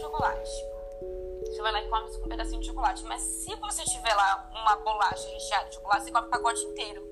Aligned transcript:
chocolate. 0.00 0.50
Você 1.46 1.62
vai 1.62 1.72
lá 1.72 1.82
e 1.82 1.88
come 1.88 2.10
um 2.16 2.28
pedacinho 2.28 2.60
de 2.60 2.66
chocolate. 2.66 3.04
Mas 3.04 3.22
se 3.22 3.54
você 3.56 3.84
tiver 3.84 4.14
lá 4.14 4.50
uma 4.52 4.76
bolacha 4.76 5.28
recheada 5.28 5.68
de 5.68 5.74
chocolate, 5.74 6.04
você 6.04 6.12
come 6.12 6.26
o 6.26 6.30
pacote 6.30 6.64
inteiro. 6.64 7.02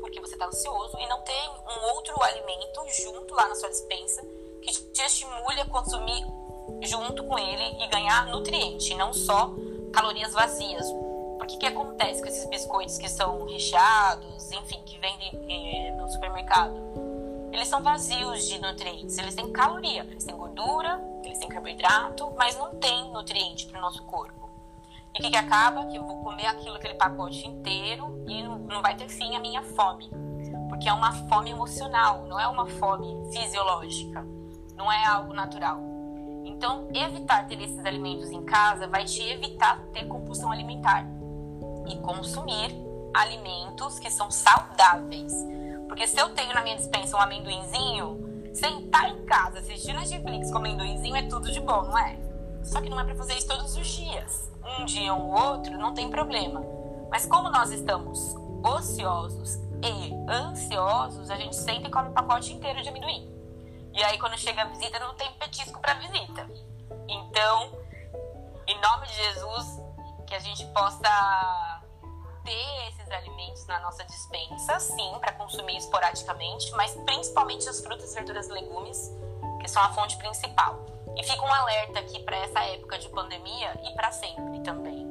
Porque 0.00 0.20
você 0.20 0.34
está 0.34 0.46
ansioso 0.46 0.98
e 0.98 1.08
não 1.08 1.22
tem 1.22 1.50
um 1.50 1.94
outro 1.94 2.20
alimento 2.22 2.86
junto 2.88 3.34
lá 3.34 3.48
na 3.48 3.54
sua 3.54 3.68
dispensa 3.68 4.22
que 4.62 4.72
te 4.72 5.02
estimule 5.02 5.60
a 5.60 5.66
consumir 5.66 6.24
junto 6.82 7.24
com 7.24 7.38
ele 7.38 7.82
e 7.82 7.88
ganhar 7.88 8.26
nutriente, 8.26 8.94
não 8.94 9.12
só 9.12 9.52
calorias 9.92 10.32
vazias. 10.32 10.86
Porque 11.38 11.56
o 11.56 11.58
que 11.58 11.66
acontece 11.66 12.20
com 12.20 12.28
esses 12.28 12.48
biscoitos 12.48 12.98
que 12.98 13.08
são 13.08 13.44
recheados, 13.46 14.50
enfim, 14.52 14.80
que 14.84 14.98
vendem 14.98 15.30
eh, 15.48 15.90
no 15.92 16.08
supermercado? 16.08 16.74
Eles 17.52 17.68
são 17.68 17.82
vazios 17.82 18.46
de 18.46 18.60
nutrientes, 18.60 19.18
eles 19.18 19.34
têm 19.34 19.50
caloria, 19.52 20.02
eles 20.10 20.24
têm 20.24 20.36
gordura, 20.36 21.00
têm 21.42 21.48
carboidrato, 21.48 22.32
mas 22.36 22.56
não 22.56 22.76
tem 22.76 23.10
nutriente 23.12 23.66
para 23.66 23.78
o 23.78 23.82
nosso 23.82 24.04
corpo. 24.04 24.50
E 25.14 25.18
o 25.18 25.22
que, 25.22 25.30
que 25.30 25.36
acaba? 25.36 25.86
Que 25.86 25.96
eu 25.96 26.04
vou 26.04 26.22
comer 26.22 26.46
aquilo, 26.46 26.76
aquele 26.76 26.94
pacote 26.94 27.46
inteiro 27.46 28.24
e 28.26 28.42
não, 28.42 28.58
não 28.58 28.80
vai 28.80 28.96
ter 28.96 29.08
fim 29.08 29.34
a 29.36 29.40
minha 29.40 29.62
fome. 29.62 30.08
Porque 30.68 30.88
é 30.88 30.92
uma 30.92 31.12
fome 31.28 31.50
emocional, 31.50 32.24
não 32.26 32.40
é 32.40 32.46
uma 32.46 32.66
fome 32.66 33.30
fisiológica, 33.32 34.24
não 34.74 34.90
é 34.90 35.06
algo 35.06 35.34
natural. 35.34 35.78
Então, 36.44 36.88
evitar 36.94 37.46
ter 37.46 37.60
esses 37.60 37.84
alimentos 37.84 38.30
em 38.30 38.42
casa 38.44 38.86
vai 38.86 39.04
te 39.04 39.22
evitar 39.22 39.78
ter 39.92 40.06
compulsão 40.06 40.50
alimentar 40.50 41.06
e 41.86 41.96
consumir 41.96 42.72
alimentos 43.12 43.98
que 43.98 44.10
são 44.10 44.30
saudáveis. 44.30 45.32
Porque 45.88 46.06
se 46.06 46.18
eu 46.18 46.30
tenho 46.30 46.54
na 46.54 46.62
minha 46.62 46.76
dispensa 46.76 47.16
um 47.16 47.20
amendoinzinho, 47.20 48.31
sentar 48.52 49.08
em 49.08 49.24
casa 49.24 49.58
assistindo 49.58 49.98
Netflix 49.98 50.50
com 50.50 50.58
amendoinzinho 50.58 51.16
é 51.16 51.22
tudo 51.22 51.50
de 51.50 51.60
bom, 51.60 51.82
não 51.82 51.98
é? 51.98 52.18
Só 52.62 52.80
que 52.80 52.88
não 52.88 53.00
é 53.00 53.04
para 53.04 53.14
fazer 53.14 53.34
isso 53.34 53.48
todos 53.48 53.76
os 53.76 53.86
dias. 53.86 54.50
Um 54.78 54.84
dia 54.84 55.12
ou 55.14 55.30
outro 55.30 55.76
não 55.76 55.94
tem 55.94 56.08
problema. 56.08 56.62
Mas 57.10 57.26
como 57.26 57.50
nós 57.50 57.70
estamos 57.70 58.34
ociosos 58.64 59.56
e 59.82 60.14
ansiosos, 60.30 61.30
a 61.30 61.36
gente 61.36 61.56
senta 61.56 61.88
e 61.88 61.90
come 61.90 62.08
um 62.08 62.12
pacote 62.12 62.52
inteiro 62.52 62.82
de 62.82 62.88
amendoim. 62.88 63.28
E 63.92 64.02
aí 64.04 64.18
quando 64.18 64.38
chega 64.38 64.62
a 64.62 64.66
visita 64.66 64.98
não 65.00 65.14
tem 65.14 65.30
petisco 65.32 65.80
para 65.80 65.94
visita. 65.94 66.48
Então, 67.08 67.72
em 68.66 68.80
nome 68.80 69.06
de 69.06 69.14
Jesus, 69.14 69.80
que 70.26 70.34
a 70.34 70.38
gente 70.38 70.64
possa 70.66 71.71
ter 72.44 72.88
esses 72.88 73.10
alimentos 73.10 73.66
na 73.66 73.80
nossa 73.80 74.04
dispensa, 74.04 74.78
sim, 74.78 75.18
para 75.20 75.32
consumir 75.32 75.76
esporadicamente, 75.76 76.70
mas 76.72 76.94
principalmente 77.04 77.68
as 77.68 77.80
frutas, 77.80 78.14
verduras 78.14 78.48
e 78.48 78.52
legumes, 78.52 79.10
que 79.60 79.68
são 79.68 79.82
a 79.82 79.92
fonte 79.92 80.16
principal. 80.16 80.84
E 81.16 81.22
fica 81.22 81.42
um 81.42 81.52
alerta 81.52 81.98
aqui 82.00 82.20
para 82.20 82.36
essa 82.36 82.60
época 82.64 82.98
de 82.98 83.08
pandemia 83.08 83.78
e 83.84 83.94
para 83.94 84.10
sempre 84.12 84.60
também. 84.60 85.06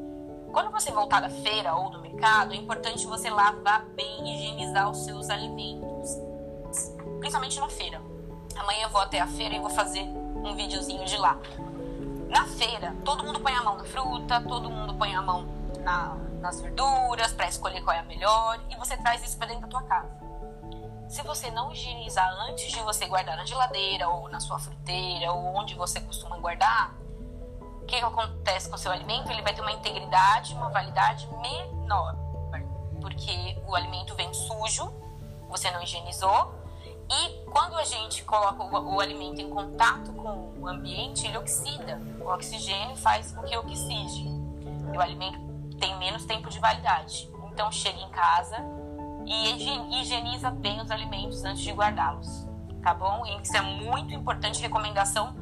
Quando 0.51 0.71
você 0.71 0.91
voltar 0.91 1.21
da 1.21 1.29
feira 1.29 1.75
ou 1.75 1.89
do 1.89 2.01
mercado, 2.01 2.53
é 2.53 2.57
importante 2.57 3.07
você 3.07 3.29
lavar 3.29 3.85
bem 3.85 4.27
e 4.27 4.35
higienizar 4.35 4.89
os 4.89 5.05
seus 5.05 5.29
alimentos, 5.29 6.17
principalmente 7.19 7.59
na 7.59 7.69
feira. 7.69 8.01
Amanhã 8.57 8.83
eu 8.83 8.89
vou 8.89 9.01
até 9.01 9.19
a 9.19 9.27
feira 9.27 9.55
e 9.55 9.59
vou 9.59 9.69
fazer 9.69 10.01
um 10.01 10.53
videozinho 10.55 11.05
de 11.05 11.17
lá. 11.17 11.37
Na 12.27 12.45
feira, 12.47 12.95
todo 13.05 13.23
mundo 13.23 13.39
põe 13.39 13.53
a 13.53 13.63
mão 13.63 13.77
na 13.77 13.83
fruta, 13.85 14.41
todo 14.41 14.69
mundo 14.69 14.93
põe 14.95 15.15
a 15.15 15.21
mão 15.21 15.60
na, 15.83 16.15
nas 16.39 16.61
verduras 16.61 17.33
para 17.33 17.47
escolher 17.47 17.81
qual 17.81 17.95
é 17.95 17.99
a 17.99 18.03
melhor 18.03 18.59
e 18.69 18.75
você 18.75 18.97
traz 18.97 19.23
isso 19.23 19.37
para 19.37 19.47
dentro 19.47 19.63
da 19.63 19.67
tua 19.67 19.83
casa. 19.83 20.09
Se 21.09 21.21
você 21.23 21.51
não 21.51 21.71
higienizar 21.71 22.29
antes 22.49 22.71
de 22.71 22.79
você 22.81 23.05
guardar 23.05 23.35
na 23.35 23.45
geladeira 23.45 24.07
ou 24.07 24.29
na 24.29 24.39
sua 24.39 24.57
fruteira 24.57 25.31
ou 25.33 25.55
onde 25.55 25.75
você 25.75 25.99
costuma 25.99 26.37
guardar, 26.37 26.95
o 27.81 27.85
que, 27.85 27.97
que 27.97 28.05
acontece 28.05 28.69
com 28.69 28.75
o 28.75 28.79
seu 28.79 28.91
alimento? 28.91 29.29
Ele 29.29 29.41
vai 29.41 29.53
ter 29.53 29.61
uma 29.61 29.71
integridade, 29.71 30.53
uma 30.53 30.69
validade 30.69 31.27
menor, 31.41 32.15
porque 33.01 33.61
o 33.67 33.75
alimento 33.75 34.15
vem 34.15 34.33
sujo, 34.33 34.93
você 35.49 35.69
não 35.71 35.81
higienizou 35.81 36.61
e 37.11 37.43
quando 37.51 37.75
a 37.75 37.83
gente 37.83 38.23
coloca 38.23 38.63
o, 38.63 38.95
o, 38.95 38.99
alimento 39.01 39.41
em 39.41 39.49
contato 39.49 40.13
com 40.13 40.53
o 40.57 40.67
ambiente, 40.67 41.27
ele 41.27 41.37
oxida. 41.37 42.01
O 42.21 42.29
oxigênio 42.29 42.95
faz 42.95 43.33
com 43.33 43.43
que 43.43 43.57
oxide. 43.57 44.29
E 44.93 44.97
o 44.97 45.01
alimento 45.01 45.50
tem 45.81 45.97
menos 45.97 46.23
tempo 46.23 46.49
de 46.49 46.59
validade. 46.59 47.29
Então, 47.51 47.69
chega 47.71 47.99
em 47.99 48.09
casa 48.11 48.57
e 49.25 49.99
higieniza 49.99 50.51
bem 50.51 50.79
os 50.79 50.89
alimentos 50.89 51.43
antes 51.43 51.63
de 51.63 51.71
guardá-los. 51.71 52.47
Tá 52.81 52.93
bom? 52.93 53.25
E 53.25 53.41
isso 53.41 53.57
é 53.57 53.61
muito 53.61 54.13
importante, 54.13 54.61
recomendação 54.61 55.35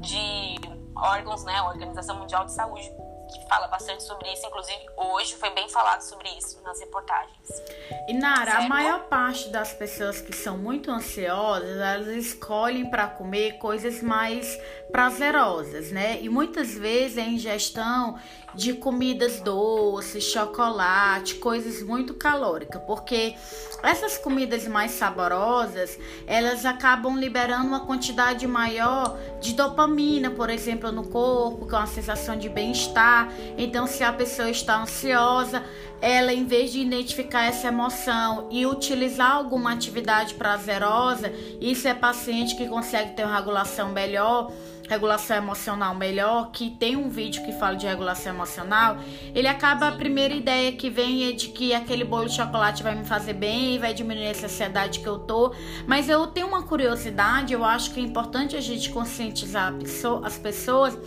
de 0.00 0.56
órgãos, 0.94 1.44
né? 1.44 1.62
Organização 1.62 2.18
Mundial 2.18 2.44
de 2.44 2.52
Saúde 2.52 2.90
que 3.32 3.48
fala 3.48 3.66
bastante 3.68 4.02
sobre 4.02 4.32
isso. 4.32 4.46
Inclusive, 4.46 4.86
hoje 4.96 5.34
foi 5.34 5.50
bem 5.50 5.68
falado 5.68 6.02
sobre 6.02 6.28
isso 6.30 6.60
nas 6.62 6.78
reportagens. 6.80 7.62
E 8.08 8.12
Nara, 8.12 8.52
certo? 8.52 8.64
a 8.64 8.68
maior 8.68 9.00
parte 9.04 9.48
das 9.48 9.72
pessoas 9.72 10.20
que 10.20 10.34
são 10.34 10.58
muito 10.58 10.90
ansiosas, 10.90 11.78
elas 11.78 12.06
escolhem 12.08 12.88
para 12.88 13.06
comer 13.06 13.58
coisas 13.58 14.02
mais 14.02 14.58
prazerosas, 14.90 15.90
né? 15.90 16.20
E 16.20 16.28
muitas 16.28 16.74
vezes 16.74 17.18
a 17.18 17.22
ingestão 17.22 18.18
de 18.54 18.74
comidas 18.74 19.40
doces, 19.40 20.24
chocolate, 20.24 21.36
coisas 21.36 21.82
muito 21.82 22.14
calóricas, 22.14 22.82
porque 22.86 23.34
essas 23.82 24.16
comidas 24.16 24.66
mais 24.66 24.92
saborosas, 24.92 25.98
elas 26.26 26.64
acabam 26.64 27.18
liberando 27.18 27.66
uma 27.66 27.80
quantidade 27.80 28.46
maior 28.46 29.18
de 29.40 29.52
dopamina, 29.54 30.30
por 30.30 30.48
exemplo, 30.48 30.90
no 30.90 31.06
corpo, 31.08 31.66
que 31.66 31.74
é 31.74 31.78
uma 31.78 31.86
sensação 31.86 32.36
de 32.36 32.48
bem-estar. 32.48 33.30
Então, 33.58 33.86
se 33.86 34.02
a 34.02 34.12
pessoa 34.12 34.48
está 34.48 34.80
ansiosa, 34.80 35.62
ela 36.00 36.32
em 36.32 36.44
vez 36.44 36.72
de 36.72 36.80
identificar 36.80 37.44
essa 37.44 37.68
emoção 37.68 38.48
e 38.50 38.66
utilizar 38.66 39.32
alguma 39.32 39.72
atividade 39.72 40.34
prazerosa, 40.34 41.32
isso 41.60 41.86
é 41.86 41.94
paciente 41.94 42.56
que 42.56 42.66
consegue 42.66 43.12
ter 43.12 43.24
uma 43.24 43.36
regulação 43.36 43.90
melhor 43.90 44.50
regulação 44.88 45.36
emocional 45.36 45.94
melhor, 45.94 46.50
que 46.50 46.70
tem 46.70 46.96
um 46.96 47.08
vídeo 47.08 47.44
que 47.44 47.52
fala 47.52 47.76
de 47.76 47.86
regulação 47.86 48.34
emocional, 48.34 48.98
ele 49.34 49.48
acaba 49.48 49.88
a 49.88 49.92
primeira 49.92 50.34
ideia 50.34 50.72
que 50.72 50.90
vem 50.90 51.28
é 51.28 51.32
de 51.32 51.48
que 51.48 51.72
aquele 51.74 52.04
bolo 52.04 52.26
de 52.26 52.34
chocolate 52.34 52.82
vai 52.82 52.94
me 52.94 53.04
fazer 53.04 53.32
bem, 53.32 53.78
vai 53.78 53.94
diminuir 53.94 54.28
a 54.28 54.30
ansiedade 54.30 55.00
que 55.00 55.06
eu 55.06 55.18
tô. 55.18 55.54
Mas 55.86 56.08
eu 56.08 56.26
tenho 56.26 56.46
uma 56.46 56.62
curiosidade, 56.62 57.52
eu 57.52 57.64
acho 57.64 57.92
que 57.92 58.00
é 58.00 58.02
importante 58.02 58.56
a 58.56 58.60
gente 58.60 58.90
conscientizar 58.90 59.72
as 60.22 60.38
pessoas 60.38 60.98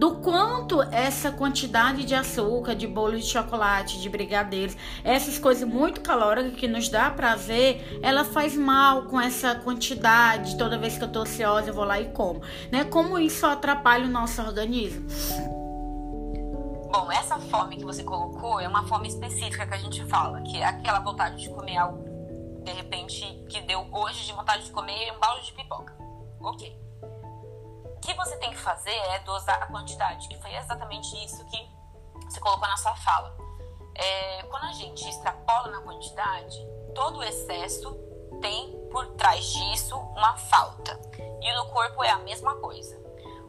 do 0.00 0.16
quanto 0.22 0.80
essa 0.80 1.30
quantidade 1.30 2.06
de 2.06 2.14
açúcar, 2.14 2.74
de 2.74 2.86
bolo 2.86 3.18
de 3.18 3.22
chocolate, 3.22 4.00
de 4.00 4.08
brigadeiros, 4.08 4.74
essas 5.04 5.38
coisas 5.38 5.68
muito 5.68 6.00
calóricas 6.00 6.54
que 6.54 6.66
nos 6.66 6.88
dá 6.88 7.10
prazer, 7.10 8.00
ela 8.02 8.24
faz 8.24 8.56
mal 8.56 9.02
com 9.02 9.20
essa 9.20 9.54
quantidade. 9.56 10.56
Toda 10.56 10.78
vez 10.78 10.96
que 10.96 11.04
eu 11.04 11.12
tô 11.12 11.20
ansiosa, 11.20 11.68
eu 11.68 11.74
vou 11.74 11.84
lá 11.84 12.00
e 12.00 12.06
como, 12.12 12.40
né? 12.72 12.82
Como 12.84 13.18
isso 13.18 13.44
atrapalha 13.44 14.06
o 14.06 14.08
nosso 14.08 14.40
organismo? 14.40 15.06
Bom, 16.90 17.12
essa 17.12 17.38
fome 17.38 17.76
que 17.76 17.84
você 17.84 18.02
colocou 18.02 18.58
é 18.58 18.66
uma 18.66 18.88
fome 18.88 19.06
específica 19.06 19.66
que 19.66 19.74
a 19.74 19.78
gente 19.78 20.02
fala, 20.06 20.40
que 20.40 20.56
é 20.56 20.64
aquela 20.64 21.00
vontade 21.00 21.42
de 21.42 21.50
comer 21.50 21.76
algo, 21.76 22.02
de 22.64 22.72
repente, 22.72 23.20
que 23.50 23.60
deu 23.60 23.86
hoje 23.92 24.24
de 24.24 24.32
vontade 24.32 24.64
de 24.64 24.70
comer 24.70 25.12
um 25.14 25.20
balde 25.20 25.44
de 25.44 25.52
pipoca. 25.52 25.94
Ok. 26.40 26.89
Que 28.02 28.14
você 28.14 28.36
tem 28.38 28.50
que 28.50 28.58
fazer 28.58 28.94
é 28.94 29.18
dosar 29.20 29.62
a 29.62 29.66
quantidade, 29.66 30.28
que 30.28 30.36
foi 30.38 30.54
exatamente 30.54 31.24
isso 31.24 31.44
que 31.46 31.70
você 32.24 32.40
colocou 32.40 32.68
na 32.68 32.76
sua 32.76 32.94
fala. 32.96 33.36
É, 33.94 34.42
quando 34.44 34.64
a 34.64 34.72
gente 34.72 35.08
extrapola 35.08 35.68
na 35.68 35.82
quantidade, 35.82 36.58
todo 36.94 37.18
o 37.18 37.22
excesso 37.22 37.92
tem 38.40 38.78
por 38.90 39.06
trás 39.14 39.44
disso 39.44 39.96
uma 39.96 40.36
falta. 40.36 40.98
E 41.42 41.54
no 41.54 41.66
corpo 41.66 42.02
é 42.02 42.10
a 42.10 42.18
mesma 42.18 42.54
coisa. 42.56 42.98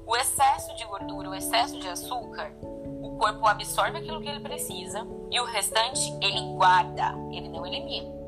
O 0.06 0.16
excesso 0.16 0.76
de 0.76 0.84
gordura, 0.86 1.30
o 1.30 1.36
excesso 1.36 1.80
de 1.80 1.88
açúcar, 1.88 2.52
o 3.02 3.18
corpo 3.18 3.46
absorve 3.48 3.98
aquilo 3.98 4.22
que 4.22 4.28
ele 4.28 4.40
precisa 4.40 5.08
e 5.30 5.40
o 5.40 5.46
restante 5.46 6.12
ele 6.22 6.42
guarda, 6.56 7.16
ele 7.32 7.48
não 7.48 7.66
elimina. 7.66 8.22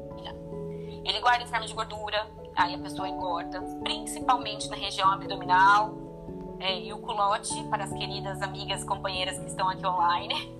Ele 1.04 1.20
guarda 1.20 1.44
em 1.44 1.48
forma 1.48 1.68
de 1.68 1.74
gordura, 1.74 2.26
aí 2.56 2.76
a 2.76 2.80
pessoa 2.80 3.10
engorda, 3.10 3.62
principalmente 3.84 4.70
na 4.70 4.78
região 4.78 5.12
abdominal, 5.12 5.94
é, 6.64 6.80
e 6.80 6.94
o 6.94 6.98
culote 6.98 7.62
para 7.66 7.84
as 7.84 7.92
queridas 7.92 8.42
amigas, 8.42 8.86
companheiras 8.86 9.38
que 9.38 9.48
estão 9.48 9.68
aqui 9.68 9.86
online. 9.86 10.58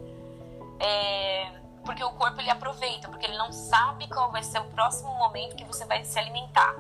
É, 0.78 1.50
porque 1.86 2.04
o 2.04 2.12
corpo 2.12 2.42
ele 2.42 2.50
aproveita, 2.50 3.08
porque 3.08 3.26
ele 3.26 3.38
não 3.38 3.54
sabe 3.54 4.08
qual 4.10 4.30
vai 4.30 4.44
ser 4.44 4.60
o 4.60 4.66
próximo 4.66 5.18
momento 5.18 5.56
que 5.56 5.64
você 5.64 5.86
vai 5.86 6.04
se 6.04 6.20
alimentar. 6.20 6.76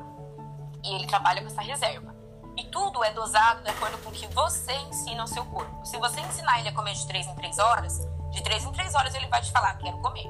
E 0.84 0.94
ele 0.94 1.08
trabalha 1.08 1.42
com 1.42 1.48
essa 1.48 1.62
reserva. 1.62 2.14
E 2.58 2.66
tudo 2.66 3.02
é 3.02 3.14
dosado 3.14 3.64
de 3.64 3.70
acordo 3.70 3.98
com 4.00 4.10
o 4.10 4.12
que 4.12 4.28
você 4.28 4.74
ensina 4.74 5.22
ao 5.22 5.28
seu 5.28 5.46
corpo. 5.46 5.86
Se 5.86 5.98
você 5.98 6.20
ensinar 6.20 6.60
ele 6.60 6.68
a 6.68 6.74
comer 6.74 6.94
de 6.94 7.08
3 7.08 7.26
em 7.26 7.36
3 7.36 7.60
horas, 7.60 8.06
de 8.30 8.44
3 8.44 8.66
em 8.66 8.72
3 8.74 8.94
horas 8.94 9.16
ele 9.16 9.28
vai 9.28 9.42
te 9.42 9.52
falar, 9.54 9.78
quero 9.78 9.98
comer. 10.00 10.30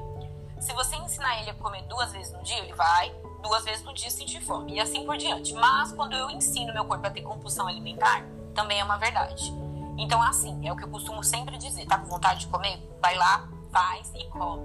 Se 0.60 0.72
você 0.72 0.94
ensinar 0.96 1.40
ele 1.40 1.50
a 1.50 1.54
comer 1.54 1.82
duas 1.82 2.12
vezes 2.12 2.32
no 2.32 2.42
dia, 2.44 2.58
ele 2.58 2.72
vai 2.74 3.12
duas 3.42 3.64
vezes 3.64 3.84
no 3.84 3.92
dia 3.92 4.10
sentir 4.10 4.40
fome. 4.40 4.74
E 4.74 4.80
assim 4.80 5.04
por 5.04 5.16
diante. 5.16 5.52
Mas 5.52 5.92
quando 5.92 6.14
eu 6.14 6.30
ensino 6.30 6.72
meu 6.72 6.84
corpo 6.84 7.04
a 7.04 7.10
ter 7.10 7.22
compulsão 7.22 7.66
alimentar, 7.66 8.24
também 8.54 8.80
é 8.80 8.84
uma 8.84 8.96
verdade. 8.96 9.52
Então, 9.98 10.20
assim, 10.22 10.66
é 10.66 10.72
o 10.72 10.76
que 10.76 10.84
eu 10.84 10.90
costumo 10.90 11.22
sempre 11.22 11.56
dizer. 11.56 11.86
Tá 11.86 11.98
com 11.98 12.06
vontade 12.06 12.40
de 12.40 12.46
comer? 12.48 12.78
Vai 13.00 13.14
lá, 13.16 13.48
faz 13.70 14.10
e 14.14 14.24
come. 14.28 14.62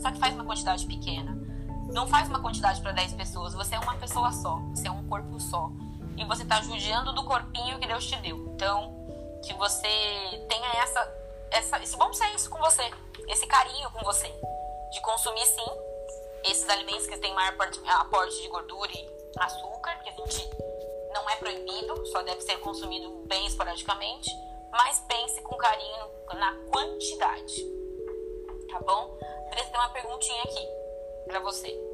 Só 0.00 0.10
que 0.10 0.18
faz 0.18 0.34
uma 0.34 0.44
quantidade 0.44 0.86
pequena. 0.86 1.36
Não 1.92 2.06
faz 2.06 2.28
uma 2.28 2.40
quantidade 2.40 2.80
para 2.80 2.92
10 2.92 3.12
pessoas. 3.14 3.54
Você 3.54 3.74
é 3.74 3.78
uma 3.78 3.94
pessoa 3.96 4.32
só. 4.32 4.56
Você 4.74 4.88
é 4.88 4.90
um 4.90 5.06
corpo 5.08 5.38
só. 5.38 5.70
E 6.16 6.24
você 6.24 6.44
tá 6.44 6.60
judiando 6.62 7.12
do 7.12 7.24
corpinho 7.24 7.78
que 7.78 7.86
Deus 7.86 8.06
te 8.06 8.16
deu. 8.16 8.36
Então, 8.54 8.92
que 9.44 9.52
você 9.54 9.88
tenha 10.48 10.68
essa, 10.82 11.14
essa, 11.50 11.82
esse 11.82 11.96
bom 11.96 12.12
senso 12.12 12.50
com 12.50 12.58
você. 12.58 12.90
Esse 13.28 13.46
carinho 13.46 13.90
com 13.90 14.04
você. 14.04 14.28
De 14.90 15.00
consumir, 15.00 15.46
sim, 15.46 15.70
esses 16.44 16.68
alimentos 16.68 17.06
que 17.06 17.16
têm 17.18 17.34
maior 17.34 17.54
aporte 18.00 18.42
de 18.42 18.48
gordura 18.48 18.90
e 18.92 19.08
açúcar, 19.38 19.94
que 20.02 20.10
a 20.10 20.12
gente 20.12 20.50
não 21.12 21.28
é 21.30 21.36
proibido, 21.36 22.06
só 22.06 22.22
deve 22.22 22.40
ser 22.40 22.58
consumido 22.60 23.10
bem 23.26 23.46
esporadicamente 23.46 24.30
mas 24.72 25.00
pense 25.00 25.40
com 25.42 25.54
carinho 25.56 26.10
na 26.34 26.54
quantidade. 26.70 27.62
Tá 28.70 28.80
bom? 28.80 29.18
Andressa, 29.46 29.70
tem 29.70 29.80
uma 29.80 29.90
perguntinha 29.90 30.42
aqui 30.44 30.66
para 31.26 31.40
você. 31.40 31.91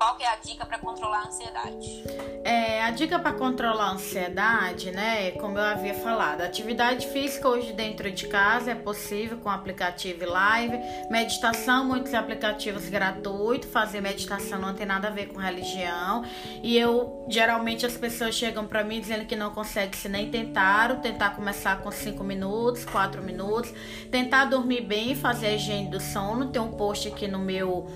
Qual 0.00 0.16
que 0.16 0.24
é 0.24 0.28
a 0.28 0.36
dica 0.36 0.64
para 0.64 0.78
controlar 0.78 1.24
a 1.24 1.26
ansiedade? 1.26 2.04
É, 2.42 2.82
a 2.84 2.90
dica 2.90 3.18
para 3.18 3.34
controlar 3.34 3.88
a 3.88 3.92
ansiedade, 3.92 4.90
né, 4.90 5.32
como 5.32 5.58
eu 5.58 5.62
havia 5.62 5.92
falado, 5.92 6.40
atividade 6.40 7.06
física 7.08 7.46
hoje 7.46 7.74
dentro 7.74 8.10
de 8.10 8.26
casa 8.26 8.70
é 8.70 8.74
possível 8.74 9.36
com 9.36 9.50
aplicativo 9.50 10.24
live, 10.24 10.78
meditação, 11.10 11.84
muitos 11.84 12.14
aplicativos 12.14 12.88
gratuitos, 12.88 13.70
fazer 13.70 14.00
meditação 14.00 14.58
não 14.58 14.72
tem 14.72 14.86
nada 14.86 15.08
a 15.08 15.10
ver 15.10 15.26
com 15.26 15.38
religião, 15.38 16.24
e 16.62 16.78
eu, 16.78 17.26
geralmente 17.28 17.84
as 17.84 17.94
pessoas 17.94 18.34
chegam 18.34 18.66
para 18.66 18.82
mim 18.82 19.02
dizendo 19.02 19.26
que 19.26 19.36
não 19.36 19.50
conseguem 19.50 19.92
se 19.92 20.08
nem 20.08 20.30
tentaram, 20.30 20.96
tentar 21.00 21.36
começar 21.36 21.82
com 21.82 21.90
5 21.90 22.24
minutos, 22.24 22.86
4 22.86 23.22
minutos, 23.22 23.70
tentar 24.10 24.46
dormir 24.46 24.80
bem, 24.80 25.14
fazer 25.14 25.48
a 25.48 25.52
higiene 25.52 25.90
do 25.90 26.00
sono, 26.00 26.46
tem 26.46 26.62
um 26.62 26.72
post 26.72 27.06
aqui 27.06 27.28
no 27.28 27.38
meu 27.38 27.86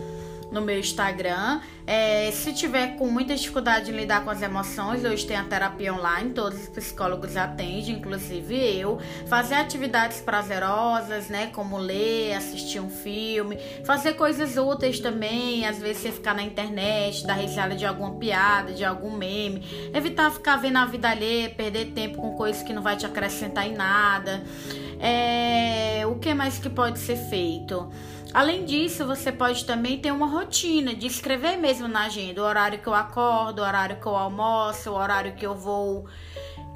no 0.50 0.60
meu 0.60 0.78
Instagram. 0.78 1.60
É, 1.86 2.30
se 2.30 2.52
tiver 2.54 2.96
com 2.96 3.10
muita 3.10 3.34
dificuldade 3.34 3.90
em 3.90 3.94
lidar 3.94 4.24
com 4.24 4.30
as 4.30 4.40
emoções, 4.40 5.04
hoje 5.04 5.26
tem 5.26 5.36
a 5.36 5.44
terapia 5.44 5.92
online, 5.92 6.30
todos 6.30 6.62
os 6.62 6.68
psicólogos 6.68 7.36
atendem, 7.36 7.90
inclusive 7.90 8.54
eu. 8.54 8.98
Fazer 9.26 9.56
atividades 9.56 10.20
prazerosas, 10.20 11.28
né? 11.28 11.48
Como 11.48 11.76
ler, 11.76 12.34
assistir 12.34 12.80
um 12.80 12.88
filme, 12.88 13.58
fazer 13.84 14.14
coisas 14.14 14.56
úteis 14.56 14.98
também. 14.98 15.66
Às 15.66 15.78
vezes 15.78 16.02
você 16.02 16.12
ficar 16.12 16.34
na 16.34 16.42
internet, 16.42 17.26
dar 17.26 17.34
risada 17.34 17.74
de 17.74 17.84
alguma 17.84 18.14
piada, 18.14 18.72
de 18.72 18.84
algum 18.84 19.10
meme. 19.10 19.90
Evitar 19.92 20.30
ficar 20.30 20.56
vendo 20.56 20.78
a 20.78 20.86
vida 20.86 21.10
alheia, 21.10 21.50
perder 21.50 21.92
tempo 21.92 22.16
com 22.16 22.34
coisas 22.34 22.62
que 22.62 22.72
não 22.72 22.82
vai 22.82 22.96
te 22.96 23.04
acrescentar 23.04 23.66
em 23.68 23.74
nada. 23.74 24.42
É, 25.06 26.06
o 26.06 26.14
que 26.14 26.32
mais 26.32 26.56
que 26.56 26.70
pode 26.70 26.98
ser 26.98 27.16
feito? 27.16 27.92
Além 28.32 28.64
disso, 28.64 29.06
você 29.06 29.30
pode 29.30 29.66
também 29.66 29.98
ter 29.98 30.10
uma 30.10 30.26
rotina 30.26 30.94
de 30.94 31.06
escrever 31.06 31.58
mesmo 31.58 31.86
na 31.86 32.06
agenda 32.06 32.40
o 32.40 32.44
horário 32.46 32.78
que 32.78 32.86
eu 32.86 32.94
acordo, 32.94 33.58
o 33.60 33.62
horário 33.62 34.00
que 34.00 34.06
eu 34.06 34.16
almoço, 34.16 34.90
o 34.90 34.94
horário 34.94 35.34
que 35.34 35.44
eu 35.46 35.54
vou 35.54 36.06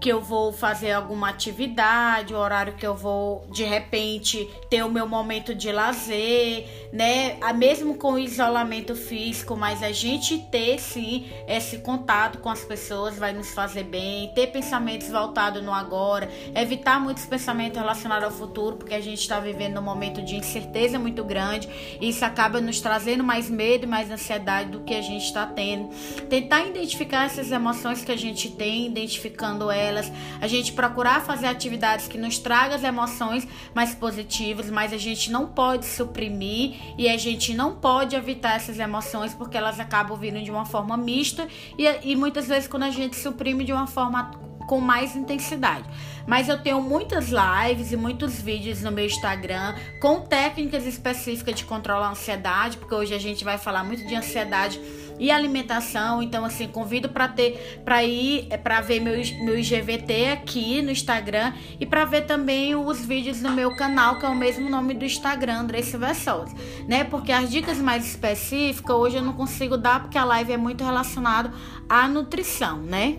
que 0.00 0.08
eu 0.08 0.20
vou 0.20 0.52
fazer 0.52 0.92
alguma 0.92 1.28
atividade, 1.30 2.32
o 2.32 2.38
horário 2.38 2.74
que 2.74 2.86
eu 2.86 2.94
vou 2.94 3.44
de 3.50 3.64
repente 3.64 4.48
ter 4.70 4.84
o 4.84 4.90
meu 4.90 5.08
momento 5.08 5.54
de 5.54 5.72
lazer, 5.72 6.88
né? 6.92 7.36
Mesmo 7.56 7.96
com 7.96 8.12
o 8.12 8.18
isolamento 8.18 8.94
físico, 8.94 9.56
mas 9.56 9.82
a 9.82 9.90
gente 9.90 10.38
ter 10.50 10.78
sim 10.78 11.26
esse 11.48 11.78
contato 11.78 12.38
com 12.38 12.48
as 12.48 12.64
pessoas 12.64 13.18
vai 13.18 13.32
nos 13.32 13.52
fazer 13.52 13.84
bem, 13.84 14.32
ter 14.34 14.48
pensamentos 14.48 15.08
voltados 15.08 15.62
no 15.62 15.72
agora, 15.72 16.30
evitar 16.54 17.00
muitos 17.00 17.26
pensamentos 17.26 17.78
relacionados 17.78 18.24
ao 18.24 18.30
futuro, 18.30 18.76
porque 18.76 18.94
a 18.94 19.00
gente 19.00 19.20
está 19.20 19.40
vivendo 19.40 19.78
um 19.78 19.82
momento 19.82 20.22
de 20.22 20.36
incerteza 20.36 20.98
muito 20.98 21.24
grande, 21.24 21.68
e 22.00 22.08
isso 22.08 22.24
acaba 22.24 22.60
nos 22.60 22.80
trazendo 22.80 23.24
mais 23.24 23.50
medo 23.50 23.84
e 23.84 23.86
mais 23.86 24.10
ansiedade 24.10 24.70
do 24.70 24.80
que 24.80 24.94
a 24.94 25.02
gente 25.02 25.24
está 25.24 25.44
tendo. 25.46 25.88
Tentar 26.28 26.66
identificar 26.66 27.26
essas 27.26 27.50
emoções 27.50 28.04
que 28.04 28.12
a 28.12 28.16
gente 28.16 28.50
tem, 28.50 28.86
identificando 28.86 29.70
elas 29.70 29.87
elas, 29.88 30.12
a 30.40 30.46
gente 30.46 30.72
procurar 30.72 31.20
fazer 31.22 31.46
atividades 31.46 32.06
que 32.06 32.18
nos 32.18 32.38
tragam 32.38 32.76
as 32.76 32.84
emoções 32.84 33.46
mais 33.74 33.94
positivas, 33.94 34.70
mas 34.70 34.92
a 34.92 34.98
gente 34.98 35.30
não 35.30 35.46
pode 35.46 35.86
suprimir 35.86 36.76
e 36.96 37.08
a 37.08 37.16
gente 37.16 37.54
não 37.54 37.74
pode 37.74 38.14
evitar 38.14 38.56
essas 38.56 38.78
emoções 38.78 39.34
porque 39.34 39.56
elas 39.56 39.80
acabam 39.80 40.16
vindo 40.16 40.42
de 40.42 40.50
uma 40.50 40.64
forma 40.64 40.96
mista 40.96 41.48
e, 41.76 41.84
e 42.02 42.16
muitas 42.16 42.46
vezes 42.46 42.68
quando 42.68 42.84
a 42.84 42.90
gente 42.90 43.16
suprime 43.16 43.64
de 43.64 43.72
uma 43.72 43.86
forma 43.86 44.30
com 44.68 44.80
mais 44.80 45.16
intensidade. 45.16 45.88
Mas 46.26 46.48
eu 46.48 46.62
tenho 46.62 46.80
muitas 46.82 47.30
lives 47.30 47.90
e 47.90 47.96
muitos 47.96 48.40
vídeos 48.40 48.82
no 48.82 48.92
meu 48.92 49.06
Instagram 49.06 49.74
com 49.98 50.20
técnicas 50.20 50.86
específicas 50.86 51.54
de 51.54 51.64
controlar 51.64 52.08
a 52.08 52.10
ansiedade, 52.10 52.76
porque 52.76 52.94
hoje 52.94 53.14
a 53.14 53.18
gente 53.18 53.42
vai 53.42 53.56
falar 53.56 53.82
muito 53.82 54.06
de 54.06 54.14
ansiedade 54.14 54.78
e 55.18 55.30
alimentação. 55.30 56.22
Então, 56.22 56.44
assim, 56.44 56.68
convido 56.68 57.08
para 57.08 57.28
ter, 57.28 57.82
para 57.84 58.04
ir, 58.04 58.46
é, 58.50 58.56
para 58.56 58.80
ver 58.80 59.00
meu, 59.00 59.14
meu 59.44 59.58
IGVT 59.58 60.30
aqui 60.30 60.82
no 60.82 60.90
Instagram 60.90 61.52
e 61.78 61.86
para 61.86 62.04
ver 62.04 62.26
também 62.26 62.74
os 62.74 63.04
vídeos 63.04 63.40
no 63.40 63.50
meu 63.50 63.74
canal, 63.76 64.18
que 64.18 64.26
é 64.26 64.28
o 64.28 64.34
mesmo 64.34 64.68
nome 64.68 64.94
do 64.94 65.04
Instagram, 65.04 65.60
Andressa 65.60 65.98
Versosa, 65.98 66.54
né? 66.86 67.04
Porque 67.04 67.32
as 67.32 67.50
dicas 67.50 67.78
mais 67.78 68.06
específicas 68.06 68.94
hoje 68.94 69.16
eu 69.16 69.22
não 69.22 69.34
consigo 69.34 69.76
dar 69.76 70.02
porque 70.02 70.18
a 70.18 70.24
live 70.24 70.52
é 70.52 70.56
muito 70.56 70.84
relacionada 70.84 71.52
à 71.88 72.08
nutrição, 72.08 72.78
né? 72.78 73.18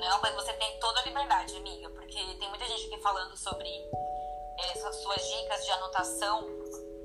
Não, 0.00 0.22
mas 0.22 0.34
você 0.34 0.52
tem 0.52 0.78
toda 0.78 1.00
a 1.00 1.04
liberdade, 1.04 1.56
amiga, 1.56 1.90
porque 1.90 2.18
tem 2.38 2.48
muita 2.48 2.64
gente 2.66 2.86
aqui 2.86 3.02
falando 3.02 3.36
sobre 3.36 3.68
essas 4.70 4.96
suas 5.02 5.20
dicas 5.28 5.64
de 5.64 5.70
anotação, 5.72 6.46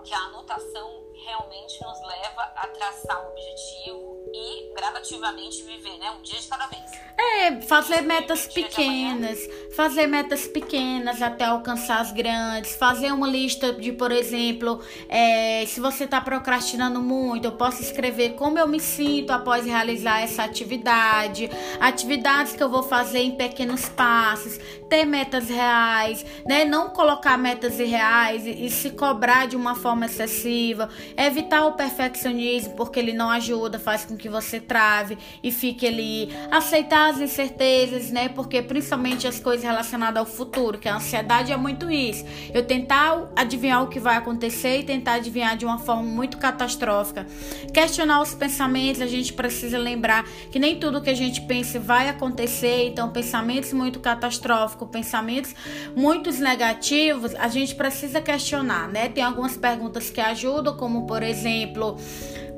que 0.04 0.14
a 0.14 0.20
anotação 0.20 1.13
realmente 1.26 1.82
nos 1.84 2.02
leva 2.02 2.42
a 2.56 2.68
traçar 2.68 3.24
um 3.26 3.30
objetivo 3.30 4.24
e 4.34 4.74
gradativamente 4.74 5.64
viver, 5.64 5.98
né? 6.00 6.12
Um 6.12 6.22
dia 6.22 6.40
de 6.40 6.48
cada 6.48 6.68
vez. 6.68 6.84
É, 7.16 7.62
fazer 7.62 8.02
metas 8.02 8.48
pequenas, 8.48 9.40
fazer 9.76 10.08
metas 10.08 10.48
pequenas 10.48 11.22
até 11.22 11.46
alcançar 11.46 12.02
as 12.02 12.12
grandes, 12.12 12.76
fazer 12.76 13.12
uma 13.12 13.28
lista 13.28 13.72
de, 13.72 13.92
por 13.92 14.12
exemplo, 14.12 14.82
é, 15.08 15.64
se 15.68 15.80
você 15.80 16.06
está 16.06 16.20
procrastinando 16.20 17.00
muito, 17.00 17.46
eu 17.46 17.52
posso 17.52 17.82
escrever 17.82 18.34
como 18.34 18.58
eu 18.58 18.68
me 18.68 18.80
sinto 18.80 19.32
após 19.32 19.66
realizar 19.66 20.22
essa 20.22 20.44
atividade, 20.44 21.50
atividades 21.80 22.54
que 22.54 22.64
eu 22.64 22.70
vou 22.70 22.84
fazer 22.84 23.20
em 23.20 23.36
pequenos 23.36 23.88
passos, 23.90 24.60
ter 24.90 25.06
metas 25.06 25.50
reais, 25.50 26.26
né? 26.46 26.66
Não 26.66 26.90
colocar 26.90 27.38
metas 27.38 27.80
irreais 27.80 28.46
e, 28.46 28.66
e 28.66 28.70
se 28.72 28.92
cobrar 28.92 29.48
de 29.48 29.56
uma 29.56 29.76
forma 29.76 30.06
excessiva, 30.06 30.90
evitar 31.18 31.66
o 31.66 31.74
perfeccionismo 31.74 32.76
porque 32.76 33.00
ele 33.00 33.14
não 33.14 33.30
ajuda, 33.30 33.80
faz 33.80 34.06
com 34.06 34.16
que 34.16 34.30
você 34.30 34.60
trave 34.60 35.18
e 35.42 35.52
fique 35.52 35.86
ali, 35.88 36.30
aceitar 36.52 37.10
as 37.10 37.20
incertezas, 37.20 38.10
né? 38.10 38.30
Porque 38.30 38.62
principalmente 38.62 39.28
as 39.28 39.40
coisas 39.40 39.64
relacionadas 39.64 40.18
ao 40.18 40.26
futuro, 40.26 40.78
que 40.78 40.88
a 40.88 40.96
ansiedade 40.96 41.52
é 41.52 41.58
muito 41.58 41.90
isso. 41.92 42.26
Eu 42.54 42.66
tentar 42.66 43.32
adivinhar 43.36 43.84
o 43.84 43.88
que 43.88 44.00
vai 44.00 44.16
acontecer 44.18 44.80
e 44.80 44.84
tentar 44.84 45.14
adivinhar 45.14 45.56
de 45.58 45.66
uma 45.66 45.80
forma 45.80 46.04
muito 46.04 46.38
catastrófica. 46.38 47.26
Questionar 47.74 48.22
os 48.22 48.34
pensamentos, 48.34 49.02
a 49.02 49.08
gente 49.08 49.34
precisa 49.34 49.78
lembrar 49.78 50.26
que 50.52 50.60
nem 50.60 50.80
tudo 50.80 51.02
que 51.02 51.10
a 51.10 51.16
gente 51.16 51.42
pense 51.42 51.78
vai 51.78 52.10
acontecer, 52.10 52.88
então 52.88 53.10
pensamentos 53.10 53.74
muito 53.74 54.00
catastróficos, 54.00 54.90
pensamentos 54.90 55.56
muito 55.96 56.32
negativos, 56.40 57.36
a 57.36 57.48
gente 57.48 57.76
precisa 57.76 58.22
questionar, 58.22 58.88
né? 58.90 59.10
Tem 59.10 59.24
algumas 59.24 59.58
perguntas 59.58 60.10
que 60.10 60.22
ajudam, 60.22 60.76
como 60.76 60.93
por 61.02 61.24
exemplo, 61.24 61.98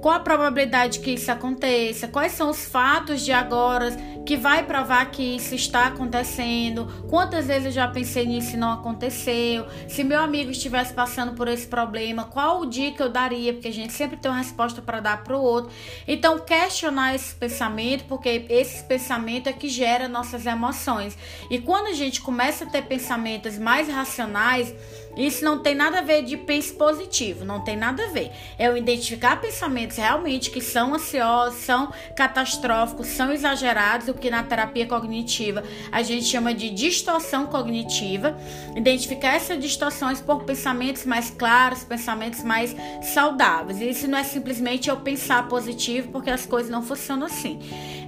qual 0.05 0.17
a 0.17 0.19
probabilidade 0.19 0.99
que 0.99 1.15
isso 1.15 1.31
aconteça? 1.31 2.07
Quais 2.07 2.33
são 2.33 2.51
os 2.51 2.63
fatos 2.65 3.25
de 3.25 3.31
agora 3.31 3.89
que 4.23 4.37
vai 4.37 4.63
provar 4.63 5.09
que 5.09 5.35
isso 5.35 5.55
está 5.55 5.87
acontecendo? 5.87 6.85
Quantas 7.09 7.47
vezes 7.47 7.65
eu 7.65 7.71
já 7.71 7.87
pensei 7.87 8.23
nisso 8.23 8.53
e 8.53 8.57
não 8.57 8.71
aconteceu? 8.71 9.65
Se 9.87 10.03
meu 10.03 10.19
amigo 10.19 10.51
estivesse 10.51 10.93
passando 10.93 11.33
por 11.33 11.47
esse 11.47 11.65
problema, 11.65 12.25
qual 12.25 12.61
o 12.61 12.65
dia 12.67 12.91
que 12.91 13.01
eu 13.01 13.09
daria? 13.09 13.51
Porque 13.51 13.67
a 13.67 13.73
gente 13.73 13.93
sempre 13.93 14.15
tem 14.15 14.29
uma 14.29 14.37
resposta 14.37 14.79
para 14.79 14.99
dar 14.99 15.23
para 15.23 15.35
o 15.35 15.41
outro. 15.41 15.71
Então, 16.07 16.37
questionar 16.37 17.15
esse 17.15 17.33
pensamento, 17.33 18.05
porque 18.05 18.45
esse 18.47 18.83
pensamento 18.83 19.49
é 19.49 19.53
que 19.53 19.67
gera 19.67 20.07
nossas 20.07 20.45
emoções. 20.45 21.17
E 21.49 21.57
quando 21.57 21.87
a 21.87 21.93
gente 21.93 22.21
começa 22.21 22.65
a 22.65 22.67
ter 22.67 22.83
pensamentos 22.83 23.57
mais 23.57 23.89
racionais, 23.89 24.71
isso 25.15 25.43
não 25.43 25.59
tem 25.59 25.75
nada 25.75 25.99
a 25.99 26.01
ver 26.01 26.23
de 26.23 26.35
pense 26.37 26.73
positivo, 26.73 27.45
não 27.45 27.63
tem 27.63 27.75
nada 27.75 28.05
a 28.05 28.09
ver. 28.09 28.31
É 28.57 28.67
eu 28.67 28.77
identificar 28.77 29.39
pensamentos 29.39 29.97
realmente 29.97 30.49
que 30.49 30.61
são 30.61 30.93
ansiosos, 30.93 31.59
são 31.61 31.91
catastróficos, 32.15 33.07
são 33.07 33.31
exagerados, 33.31 34.07
o 34.07 34.13
que 34.13 34.29
na 34.29 34.43
terapia 34.43 34.85
cognitiva 34.85 35.63
a 35.91 36.01
gente 36.01 36.25
chama 36.25 36.53
de 36.53 36.69
distorção 36.69 37.47
cognitiva. 37.47 38.37
Identificar 38.75 39.35
essas 39.35 39.59
distorções 39.59 40.19
por 40.19 40.43
pensamentos 40.43 41.05
mais 41.05 41.29
claros, 41.29 41.83
pensamentos 41.83 42.43
mais 42.43 42.75
saudáveis. 43.13 43.79
Isso 43.79 44.07
não 44.07 44.17
é 44.17 44.23
simplesmente 44.23 44.89
eu 44.89 44.97
pensar 44.97 45.47
positivo, 45.47 46.09
porque 46.11 46.29
as 46.29 46.45
coisas 46.45 46.71
não 46.71 46.81
funcionam 46.81 47.25
assim. 47.25 47.59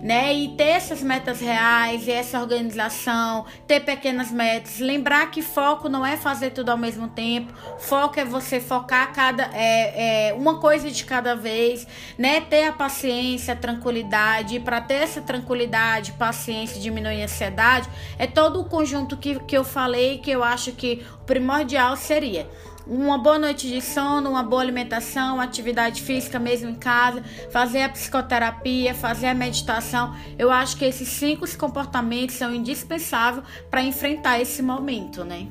né? 0.01 0.33
E 0.33 0.49
ter 0.49 0.63
essas 0.63 1.01
metas 1.01 1.39
reais, 1.39 2.07
essa 2.07 2.39
organização, 2.39 3.45
ter 3.67 3.79
pequenas 3.81 4.31
metas, 4.31 4.79
lembrar 4.79 5.29
que 5.31 5.41
foco 5.41 5.89
não 5.89 6.05
é 6.05 6.17
fazer 6.17 6.51
tudo 6.51 6.69
ao 6.69 6.77
mesmo 6.77 6.96
tempo, 7.05 7.51
foco 7.79 8.17
é 8.17 8.23
você 8.23 8.61
focar 8.61 9.11
cada 9.11 9.49
é, 9.53 10.29
é 10.29 10.33
uma 10.33 10.59
coisa 10.59 10.89
de 10.89 11.03
cada 11.03 11.35
vez, 11.35 11.85
né? 12.17 12.39
Ter 12.39 12.67
a 12.67 12.71
paciência, 12.71 13.53
a 13.53 13.57
tranquilidade, 13.57 14.61
para 14.61 14.79
ter 14.79 14.93
essa 14.93 15.21
tranquilidade, 15.21 16.13
paciência, 16.13 16.79
diminuir 16.79 17.21
a 17.21 17.25
ansiedade, 17.25 17.89
é 18.17 18.25
todo 18.25 18.61
o 18.61 18.65
conjunto 18.65 19.17
que, 19.17 19.37
que 19.41 19.57
eu 19.57 19.65
falei 19.65 20.19
que 20.19 20.31
eu 20.31 20.41
acho 20.43 20.71
que 20.71 21.05
o 21.21 21.25
primordial 21.25 21.97
seria 21.97 22.49
uma 22.89 23.17
boa 23.17 23.37
noite 23.37 23.67
de 23.67 23.81
sono, 23.81 24.29
uma 24.29 24.43
boa 24.43 24.61
alimentação, 24.61 25.41
atividade 25.41 26.01
física 26.01 26.39
mesmo 26.39 26.69
em 26.69 26.75
casa, 26.75 27.21
fazer 27.51 27.81
a 27.81 27.89
psicoterapia, 27.89 28.93
fazer 28.93 29.27
a 29.27 29.33
meditação. 29.33 30.15
Eu 30.39 30.49
acho 30.49 30.77
que 30.77 30.85
esses 30.85 31.07
cinco 31.09 31.45
comportamentos 31.57 32.35
são 32.35 32.53
indispensáveis 32.53 33.45
para 33.69 33.81
enfrentar 33.81 34.39
esse 34.39 34.61
momento, 34.61 35.25
né? 35.25 35.47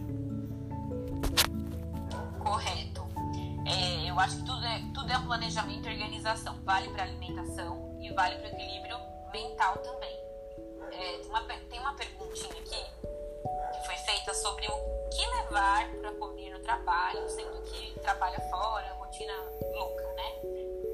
Planejamento 5.37 5.87
e 5.87 5.93
organização. 5.93 6.57
Vale 6.65 6.89
para 6.91 7.03
alimentação 7.03 7.97
e 8.01 8.11
vale 8.13 8.37
para 8.37 8.49
equilíbrio 8.49 8.99
mental 9.33 9.77
também. 9.79 10.19
É, 10.93 11.19
tem, 11.19 11.29
uma, 11.29 11.43
tem 11.43 11.81
uma 11.81 11.95
perguntinha 11.95 12.53
aqui 12.53 12.85
que 13.73 13.87
foi 13.87 13.97
feita 13.97 14.33
sobre 14.33 14.67
o 14.67 15.09
que 15.11 15.27
levar 15.27 15.91
para 16.01 16.13
comer 16.13 16.51
no 16.51 16.61
trabalho, 16.61 17.29
sendo 17.29 17.61
que 17.63 17.99
trabalha 18.01 18.41
fora, 18.51 18.95
rotina 18.95 19.33
louca, 19.75 20.03
né? 20.15 20.41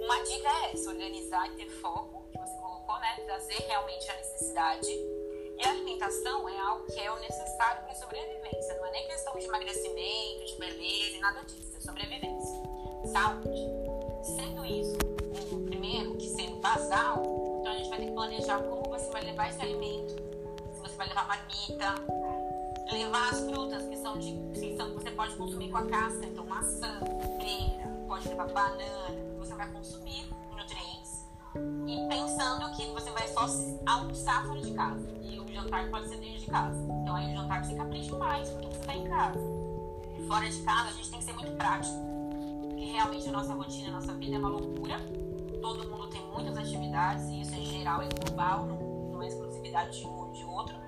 Uma 0.04 0.22
dica 0.24 0.48
é 0.48 0.72
essa, 0.72 0.90
organizar 0.90 1.46
e 1.48 1.56
ter 1.56 1.70
foco, 1.80 2.26
que 2.30 2.38
você 2.38 2.56
colocou, 2.58 2.98
né? 2.98 3.20
Trazer 3.24 3.62
realmente 3.68 4.10
a 4.10 4.16
necessidade. 4.16 4.88
E 4.88 5.64
a 5.64 5.70
alimentação 5.70 6.48
é 6.48 6.58
algo 6.58 6.84
que 6.86 7.00
é 7.00 7.12
o 7.12 7.20
necessário 7.20 7.82
para 7.82 7.92
a 7.92 7.94
sobrevivência. 7.94 8.74
Não 8.74 8.86
é 8.86 8.90
nem 8.90 9.06
questão 9.06 9.38
de 9.38 9.44
emagrecimento, 9.44 10.44
de 10.46 10.56
beleza 10.58 11.20
nada 11.20 11.44
disso. 11.44 11.76
É 11.76 11.80
sobrevivência. 11.80 12.60
Saúde. 13.12 13.91
Sendo 14.22 14.64
isso 14.64 14.96
primeiro, 15.66 16.14
que 16.16 16.28
sendo 16.28 16.56
basal, 16.56 17.22
então 17.60 17.72
a 17.72 17.76
gente 17.76 17.90
vai 17.90 17.98
ter 17.98 18.06
que 18.06 18.12
planejar 18.12 18.62
como 18.62 18.82
você 18.88 19.10
vai 19.10 19.24
levar 19.24 19.48
esse 19.48 19.60
alimento. 19.60 20.14
Se 20.72 20.80
você 20.80 20.96
vai 20.96 21.08
levar 21.08 21.26
marmita, 21.26 21.94
levar 22.92 23.30
as 23.30 23.40
frutas 23.40 23.84
que 23.88 23.96
são 23.96 24.18
de 24.18 24.32
que 24.54 24.76
são, 24.76 24.94
você 24.94 25.10
pode 25.10 25.34
consumir 25.34 25.70
com 25.70 25.78
a 25.78 25.86
casca, 25.86 26.24
então 26.26 26.44
maçã, 26.46 27.00
pera, 27.38 27.88
pode 28.06 28.28
levar 28.28 28.48
banana, 28.48 29.36
você 29.38 29.54
vai 29.54 29.70
consumir 29.72 30.30
nutrientes 30.56 31.26
e 31.86 32.08
pensando 32.08 32.70
que 32.76 32.86
você 32.92 33.10
vai 33.10 33.28
só 33.28 33.46
almoçar 33.86 34.46
fora 34.46 34.60
de 34.60 34.72
casa 34.72 35.06
e 35.22 35.40
o 35.40 35.52
jantar 35.52 35.90
pode 35.90 36.08
ser 36.08 36.16
dentro 36.18 36.38
de 36.38 36.46
casa. 36.46 36.78
Então 37.02 37.16
aí 37.16 37.32
o 37.32 37.36
jantar 37.36 37.64
você 37.64 37.74
capricha 37.74 38.16
mais 38.16 38.48
porque 38.50 38.66
você 38.66 38.80
está 38.80 38.94
em 38.94 39.08
casa. 39.08 39.40
Fora 40.28 40.48
de 40.48 40.62
casa 40.62 40.88
a 40.88 40.92
gente 40.92 41.10
tem 41.10 41.18
que 41.18 41.24
ser 41.24 41.32
muito 41.32 41.52
prático, 41.56 41.94
realmente 42.84 43.28
a 43.28 43.32
nossa 43.32 43.54
rotina, 43.54 43.88
a 43.88 43.92
nossa 43.92 44.14
vida 44.14 44.36
é 44.36 44.38
uma 44.38 44.48
loucura. 44.48 44.96
Todo 45.60 45.88
mundo 45.88 46.08
tem 46.08 46.20
muitas 46.26 46.56
atividades 46.56 47.26
e 47.28 47.40
isso 47.40 47.54
é 47.54 47.60
geral, 47.60 48.02
é 48.02 48.08
global, 48.08 48.66
não, 48.66 49.12
não 49.12 49.22
é 49.22 49.28
exclusividade 49.28 49.98
de 49.98 50.06
um 50.06 50.18
ou 50.18 50.32
de 50.32 50.44
outro. 50.44 50.82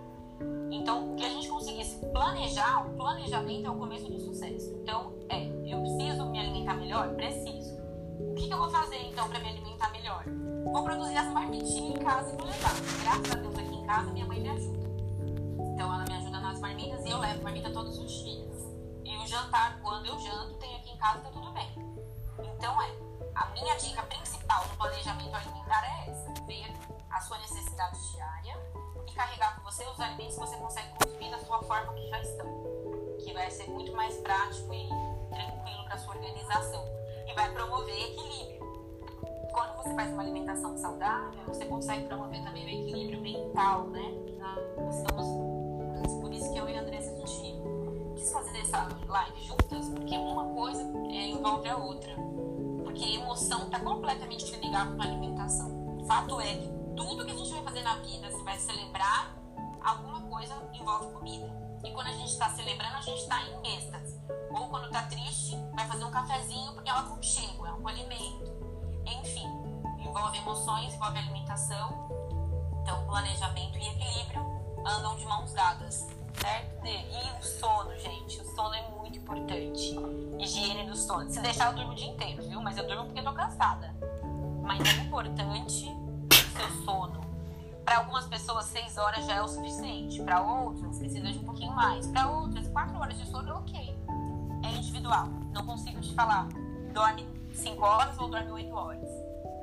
Então, 0.70 1.14
que 1.14 1.24
a 1.24 1.28
gente 1.28 1.48
conseguisse 1.48 2.04
planejar, 2.06 2.86
o 2.86 2.96
planejamento 2.96 3.66
é 3.66 3.70
o 3.70 3.76
começo 3.76 4.10
do 4.10 4.18
sucesso. 4.18 4.74
Então, 4.82 5.12
é, 5.28 5.46
eu 5.64 5.80
preciso 5.80 6.26
me 6.26 6.40
alimentar 6.40 6.74
melhor? 6.74 7.14
Preciso. 7.14 7.74
O 8.20 8.34
que, 8.34 8.48
que 8.48 8.52
eu 8.52 8.58
vou 8.58 8.70
fazer 8.70 8.96
então 9.06 9.28
para 9.28 9.38
me 9.38 9.48
alimentar 9.48 9.90
melhor? 9.92 10.24
Vou 10.72 10.82
produzir 10.82 11.16
as 11.16 11.32
marmitinhas 11.32 11.96
em 11.96 12.04
casa 12.04 12.32
e 12.32 12.36
vou 12.36 12.46
levar. 12.46 12.74
Graças 13.02 13.30
a 13.30 13.34
Deus 13.36 13.58
aqui 13.58 13.74
em 13.74 13.86
casa 13.86 14.10
minha 14.12 14.26
mãe 14.26 14.40
me 14.40 14.48
ajuda. 14.48 14.88
Então 15.72 15.94
ela 15.94 16.04
me 16.04 16.14
ajuda 16.14 16.40
nas 16.40 16.60
marmitas 16.60 17.04
e 17.04 17.10
eu 17.10 17.18
levo 17.18 17.42
marmita 17.42 17.70
todos 17.70 17.98
os 17.98 18.10
dias. 18.10 18.72
E 19.04 19.16
o 19.16 19.26
jantar, 19.26 19.80
quando 19.82 20.06
eu 20.06 20.18
janto, 20.18 20.54
tem 20.54 20.74
aqui 20.76 20.90
em 20.90 20.96
casa, 20.96 21.20
tá 21.20 21.30
tudo 21.30 21.50
bem. 21.52 21.83
Então 22.44 22.80
é, 22.82 22.90
a 23.34 23.46
minha 23.46 23.76
dica 23.76 24.02
principal 24.02 24.66
no 24.68 24.76
planejamento 24.76 25.34
alimentar 25.34 25.84
é 25.84 26.10
essa: 26.10 26.46
ver 26.46 26.72
a 27.10 27.20
sua 27.20 27.38
necessidade 27.38 28.12
diária 28.12 28.74
carregar 29.14 29.56
com 29.56 29.70
você 29.70 29.84
os 29.84 29.98
alimentos 30.00 30.34
que 30.34 30.40
você 30.40 30.56
consegue 30.56 30.88
consumir 30.98 31.30
da 31.30 31.38
sua 31.38 31.62
forma 31.62 31.92
que 31.94 32.08
já 32.08 32.20
estão. 32.20 32.46
Que 33.24 33.32
vai 33.32 33.50
ser 33.50 33.70
muito 33.70 33.92
mais 33.92 34.16
prático 34.18 34.74
e 34.74 34.88
tranquilo 35.30 35.84
para 35.84 35.98
sua 35.98 36.14
organização. 36.14 36.84
E 37.26 37.32
vai 37.34 37.50
promover 37.52 37.94
equilíbrio. 37.94 38.64
Quando 39.52 39.76
você 39.76 39.94
faz 39.94 40.12
uma 40.12 40.22
alimentação 40.22 40.76
saudável, 40.76 41.44
você 41.46 41.64
consegue 41.64 42.06
promover 42.06 42.42
também 42.42 42.64
o 42.64 42.68
equilíbrio 42.68 43.20
mental, 43.20 43.86
né? 43.86 44.12
Nós 44.76 44.96
estamos, 44.96 45.26
por 46.20 46.32
isso 46.32 46.52
que 46.52 46.58
eu 46.58 46.68
e 46.68 46.76
a 46.76 46.80
Andressa, 46.80 47.13
quis 48.24 48.32
fazer 48.32 48.58
essa 48.60 48.88
live 49.06 49.44
juntas, 49.44 49.88
porque 49.90 50.16
uma 50.16 50.54
coisa 50.54 50.82
é, 51.10 51.28
envolve 51.28 51.68
a 51.68 51.76
outra. 51.76 52.10
Porque 52.82 53.04
emoção 53.04 53.64
está 53.64 53.78
completamente 53.80 54.56
ligada 54.56 54.96
com 54.96 55.02
a 55.02 55.04
alimentação. 55.04 55.98
O 55.98 56.06
fato 56.06 56.40
é 56.40 56.54
que 56.54 56.68
tudo 56.96 57.24
que 57.26 57.32
a 57.32 57.36
gente 57.36 57.52
vai 57.52 57.62
fazer 57.62 57.82
na 57.82 57.96
vida, 57.96 58.30
você 58.30 58.42
vai 58.42 58.58
celebrar, 58.58 59.36
alguma 59.82 60.22
coisa 60.22 60.54
envolve 60.72 61.12
comida. 61.12 61.52
E 61.84 61.90
quando 61.90 62.06
a 62.06 62.12
gente 62.12 62.30
está 62.30 62.48
celebrando, 62.48 62.96
a 62.96 63.02
gente 63.02 63.20
está 63.20 63.42
em 63.42 63.76
êxtase. 63.76 64.18
Ou 64.50 64.68
quando 64.68 64.86
está 64.86 65.02
triste, 65.02 65.58
vai 65.74 65.86
fazer 65.86 66.04
um 66.04 66.10
cafezinho 66.10 66.72
porque 66.72 66.88
é 66.88 66.94
um 66.94 66.98
aconchego, 66.98 67.66
é 67.66 67.72
um 67.74 67.86
alimento. 67.86 68.54
Enfim, 69.04 69.46
envolve 69.98 70.38
emoções, 70.38 70.94
envolve 70.94 71.18
alimentação. 71.18 72.08
Então, 72.80 73.04
planejamento 73.06 73.76
e 73.76 73.86
equilíbrio 73.86 74.40
andam 74.86 75.14
de 75.16 75.26
mãos 75.26 75.52
dadas, 75.52 76.06
certo? 76.40 76.86
E 76.86 77.38
o 77.38 77.42
sono, 77.42 77.96
gente. 77.98 78.40
O 78.40 78.44
sono 78.54 78.74
é 78.74 78.88
muito 78.90 79.18
importante. 79.18 79.96
Higiene 80.38 80.88
do 80.88 80.96
sono. 80.96 81.28
Se 81.30 81.40
deixar, 81.40 81.70
eu 81.70 81.74
durmo 81.74 81.92
o 81.92 81.94
dia 81.94 82.08
inteiro, 82.08 82.42
viu? 82.42 82.60
Mas 82.60 82.76
eu 82.76 82.86
durmo 82.86 83.04
porque 83.06 83.20
eu 83.20 83.24
tô 83.24 83.32
cansada. 83.32 83.94
Mas 84.62 84.80
é 84.80 85.02
importante 85.02 85.86
seu 86.56 86.84
sono. 86.84 87.24
Para 87.84 87.98
algumas 87.98 88.26
pessoas, 88.26 88.64
seis 88.66 88.96
horas 88.96 89.26
já 89.26 89.34
é 89.34 89.42
o 89.42 89.48
suficiente. 89.48 90.22
Para 90.22 90.40
outras, 90.40 90.98
precisa 90.98 91.30
de 91.30 91.38
um 91.38 91.44
pouquinho 91.44 91.72
mais. 91.72 92.06
Para 92.06 92.30
outras, 92.30 92.66
quatro 92.68 92.98
horas 92.98 93.18
de 93.18 93.26
sono 93.26 93.50
é 93.50 93.54
ok. 93.54 93.98
É 94.64 94.68
individual. 94.68 95.26
Não 95.52 95.66
consigo 95.66 96.00
te 96.00 96.14
falar. 96.14 96.48
Dorme 96.92 97.28
cinco 97.52 97.84
horas 97.84 98.18
ou 98.18 98.28
dorme 98.28 98.50
oito 98.52 98.74
horas. 98.74 99.08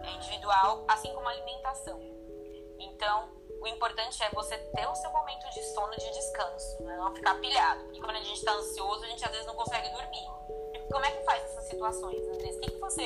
É 0.03 0.15
individual, 0.17 0.85
assim 0.87 1.11
como 1.13 1.27
a 1.27 1.31
alimentação. 1.31 1.99
Então, 2.79 3.29
o 3.61 3.67
importante 3.67 4.21
é 4.23 4.29
você 4.31 4.57
ter 4.57 4.87
o 4.87 4.95
seu 4.95 5.11
momento 5.11 5.47
de 5.51 5.63
sono, 5.73 5.91
de 5.91 6.11
descanso, 6.11 6.83
né? 6.83 6.97
não 6.97 7.13
ficar 7.13 7.35
pilhado. 7.39 7.83
Porque 7.85 8.01
quando 8.01 8.15
a 8.15 8.19
gente 8.19 8.33
está 8.33 8.53
ansioso, 8.53 9.03
a 9.03 9.07
gente 9.07 9.23
às 9.23 9.31
vezes 9.31 9.45
não 9.45 9.55
consegue 9.55 9.89
dormir. 9.89 10.27
E 10.73 10.91
como 10.91 11.05
é 11.05 11.11
que 11.11 11.23
faz 11.23 11.43
essas 11.43 11.65
situações, 11.65 12.19
Andrés? 12.27 12.55
O 12.57 12.59
que, 12.59 12.71
que 12.71 12.79
você 12.79 13.03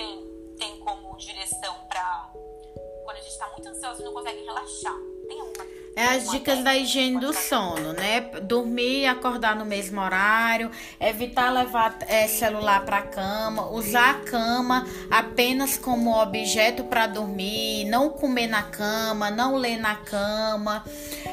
tem 0.57 0.79
como 0.79 1.17
direção 1.17 1.75
para 1.87 2.31
quando 3.03 3.17
a 3.17 3.21
gente 3.21 3.37
tá 3.37 3.49
muito 3.49 3.67
ansioso 3.69 4.01
e 4.01 4.05
não 4.05 4.13
consegue 4.13 4.43
relaxar. 4.43 5.14
É 5.95 6.03
as 6.07 6.29
dicas 6.29 6.61
da 6.61 6.75
higiene 6.75 7.21
do 7.21 7.31
sono, 7.33 7.93
né? 7.93 8.19
Dormir 8.41 9.03
e 9.03 9.05
acordar 9.05 9.55
no 9.55 9.63
mesmo 9.63 10.01
horário, 10.01 10.69
evitar 10.99 11.49
levar 11.51 11.97
é, 12.07 12.27
celular 12.27 12.83
para 12.83 13.01
cama, 13.01 13.71
usar 13.71 14.09
a 14.09 14.13
cama 14.15 14.85
apenas 15.09 15.77
como 15.77 16.21
objeto 16.21 16.83
para 16.83 17.07
dormir, 17.07 17.85
não 17.85 18.09
comer 18.09 18.47
na 18.47 18.61
cama, 18.61 19.31
não 19.31 19.55
ler 19.55 19.77
na 19.77 19.95
cama, 19.95 20.83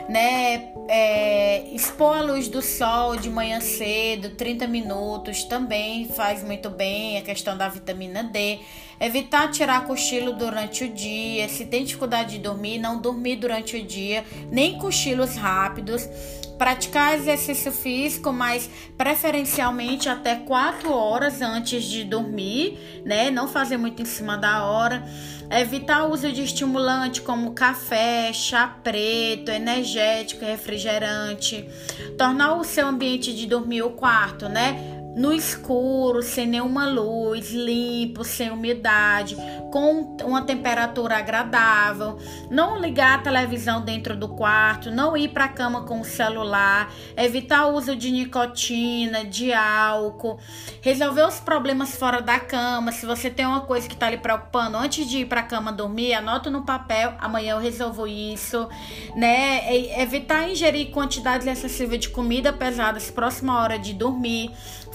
né? 0.08 0.68
É, 0.88 1.64
expor 1.72 2.16
a 2.16 2.22
luz 2.22 2.48
do 2.48 2.60
sol 2.60 3.16
de 3.16 3.30
manhã 3.30 3.60
cedo, 3.60 4.30
30 4.30 4.66
minutos, 4.66 5.44
também 5.44 6.08
faz 6.08 6.42
muito 6.42 6.68
bem 6.68 7.18
a 7.18 7.22
questão 7.22 7.56
da 7.56 7.68
vitamina 7.68 8.22
D. 8.22 8.58
Evitar 9.00 9.50
tirar 9.50 9.84
cochilo 9.86 10.32
durante 10.32 10.84
o 10.84 10.88
dia. 10.88 11.48
Se 11.48 11.66
tem 11.66 11.84
dificuldade 11.84 12.32
de 12.32 12.38
dormir, 12.38 12.78
não 12.78 13.00
dormir 13.00 13.36
durante 13.36 13.76
o 13.76 13.82
dia, 13.82 14.24
nem 14.50 14.78
cochilos 14.78 15.34
rápidos. 15.34 16.08
Praticar 16.62 17.16
exercício 17.16 17.72
físico, 17.72 18.32
mas 18.32 18.70
preferencialmente 18.96 20.08
até 20.08 20.36
4 20.36 20.92
horas 20.92 21.42
antes 21.42 21.82
de 21.82 22.04
dormir, 22.04 23.02
né? 23.04 23.32
Não 23.32 23.48
fazer 23.48 23.76
muito 23.76 24.00
em 24.00 24.04
cima 24.04 24.38
da 24.38 24.64
hora. 24.64 25.04
Evitar 25.50 26.04
o 26.04 26.12
uso 26.12 26.30
de 26.30 26.40
estimulante 26.44 27.20
como 27.20 27.50
café, 27.50 28.32
chá 28.32 28.68
preto, 28.80 29.50
energético, 29.50 30.44
refrigerante. 30.44 31.68
Tornar 32.16 32.54
o 32.54 32.62
seu 32.62 32.86
ambiente 32.86 33.34
de 33.34 33.48
dormir 33.48 33.82
o 33.82 33.90
quarto, 33.90 34.48
né? 34.48 34.91
No 35.14 35.32
escuro, 35.32 36.22
sem 36.22 36.46
nenhuma 36.46 36.86
luz, 36.86 37.50
limpo, 37.50 38.24
sem 38.24 38.50
umidade, 38.50 39.36
com 39.70 40.16
uma 40.24 40.42
temperatura 40.42 41.18
agradável, 41.18 42.18
não 42.50 42.78
ligar 42.78 43.18
a 43.18 43.22
televisão 43.22 43.82
dentro 43.82 44.16
do 44.16 44.28
quarto, 44.28 44.90
não 44.90 45.16
ir 45.16 45.28
para 45.28 45.44
a 45.46 45.48
cama 45.48 45.82
com 45.82 46.00
o 46.00 46.04
celular, 46.04 46.92
evitar 47.16 47.66
o 47.66 47.74
uso 47.74 47.94
de 47.94 48.10
nicotina, 48.10 49.24
de 49.24 49.52
álcool, 49.52 50.38
resolver 50.80 51.26
os 51.26 51.40
problemas 51.40 51.96
fora 51.96 52.20
da 52.20 52.38
cama. 52.38 52.92
Se 52.92 53.06
você 53.06 53.30
tem 53.30 53.46
uma 53.46 53.62
coisa 53.62 53.88
que 53.88 53.94
está 53.94 54.10
lhe 54.10 54.18
preocupando 54.18 54.76
antes 54.76 55.08
de 55.08 55.18
ir 55.18 55.26
para 55.26 55.40
a 55.40 55.44
cama 55.44 55.72
dormir, 55.72 56.14
anota 56.14 56.50
no 56.50 56.62
papel, 56.62 57.14
amanhã 57.18 57.52
eu 57.52 57.58
resolvo 57.58 58.06
isso, 58.06 58.68
né? 59.14 60.00
Evitar 60.00 60.48
ingerir 60.48 60.90
quantidades 60.90 61.46
excessivas 61.46 61.98
de 61.98 62.08
comida 62.08 62.52
pesadas 62.52 63.10
próxima 63.10 63.60
hora 63.60 63.78
de 63.78 63.92
dormir 63.92 64.50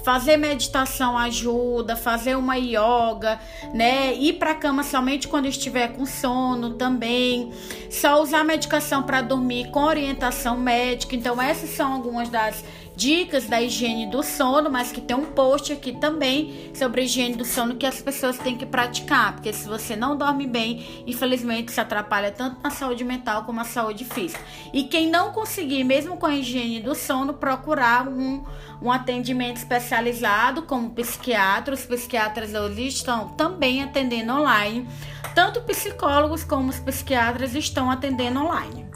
Fazer 0.08 0.38
meditação 0.38 1.18
ajuda, 1.18 1.98
fazer 1.98 2.38
uma 2.38 2.56
yoga, 2.56 3.38
né? 3.74 4.14
Ir 4.14 4.40
para 4.40 4.56
cama 4.56 4.82
somente 4.82 5.28
quando 5.28 5.48
estiver 5.48 5.90
com 5.90 6.06
sono 6.06 6.76
também. 6.76 7.52
Só 7.92 8.22
usar 8.22 8.46
medicação 8.46 9.04
para 9.04 9.22
dormir 9.22 9.70
com 9.70 9.84
orientação 9.84 10.56
médica. 10.56 11.14
Então, 11.14 11.42
essas 11.42 11.72
são 11.72 11.92
algumas 11.92 12.30
das 12.30 12.64
dicas 12.98 13.46
da 13.46 13.62
higiene 13.62 14.08
do 14.08 14.24
sono, 14.24 14.72
mas 14.72 14.92
que 14.92 15.00
tem 15.00 15.16
um 15.16 15.26
post 15.26 15.72
aqui 15.72 15.92
também 15.92 16.72
sobre 16.74 17.02
a 17.02 17.04
higiene 17.04 17.36
do 17.36 17.46
sono 17.46 17.76
que 17.76 17.86
as 17.86 18.02
pessoas 18.02 18.40
têm 18.40 18.58
que 18.58 18.66
praticar, 18.66 19.34
porque 19.34 19.54
se 19.54 19.68
você 19.68 19.96
não 19.96 20.18
dorme 20.18 20.48
bem, 20.48 21.04
infelizmente 21.06 21.72
se 21.72 21.80
atrapalha 21.80 22.32
tanto 22.32 22.60
na 22.64 22.72
saúde 22.72 23.04
mental 23.04 23.44
como 23.44 23.60
na 23.60 23.66
saúde 23.66 24.04
física. 24.04 24.44
E 24.74 24.84
quem 24.84 25.08
não 25.08 25.32
conseguir, 25.32 25.84
mesmo 25.84 26.18
com 26.18 26.26
a 26.26 26.36
higiene 26.36 26.80
do 26.80 26.96
sono, 26.96 27.36
procurar 27.36 28.08
um, 28.08 28.44
um 28.82 28.92
atendimento 28.92 29.58
especializado 29.58 30.64
como 30.64 30.90
psiquiatra, 30.90 31.76
os 31.76 31.86
psiquiatras 31.86 32.56
hoje 32.56 32.88
estão 32.88 33.30
também 33.30 33.84
atendendo 33.84 34.34
online. 34.34 34.88
Tanto 35.36 35.62
psicólogos 35.62 36.44
como 36.44 36.70
os 36.70 36.80
psiquiatras 36.80 37.54
estão 37.54 37.92
atendendo 37.92 38.40
online. 38.40 38.88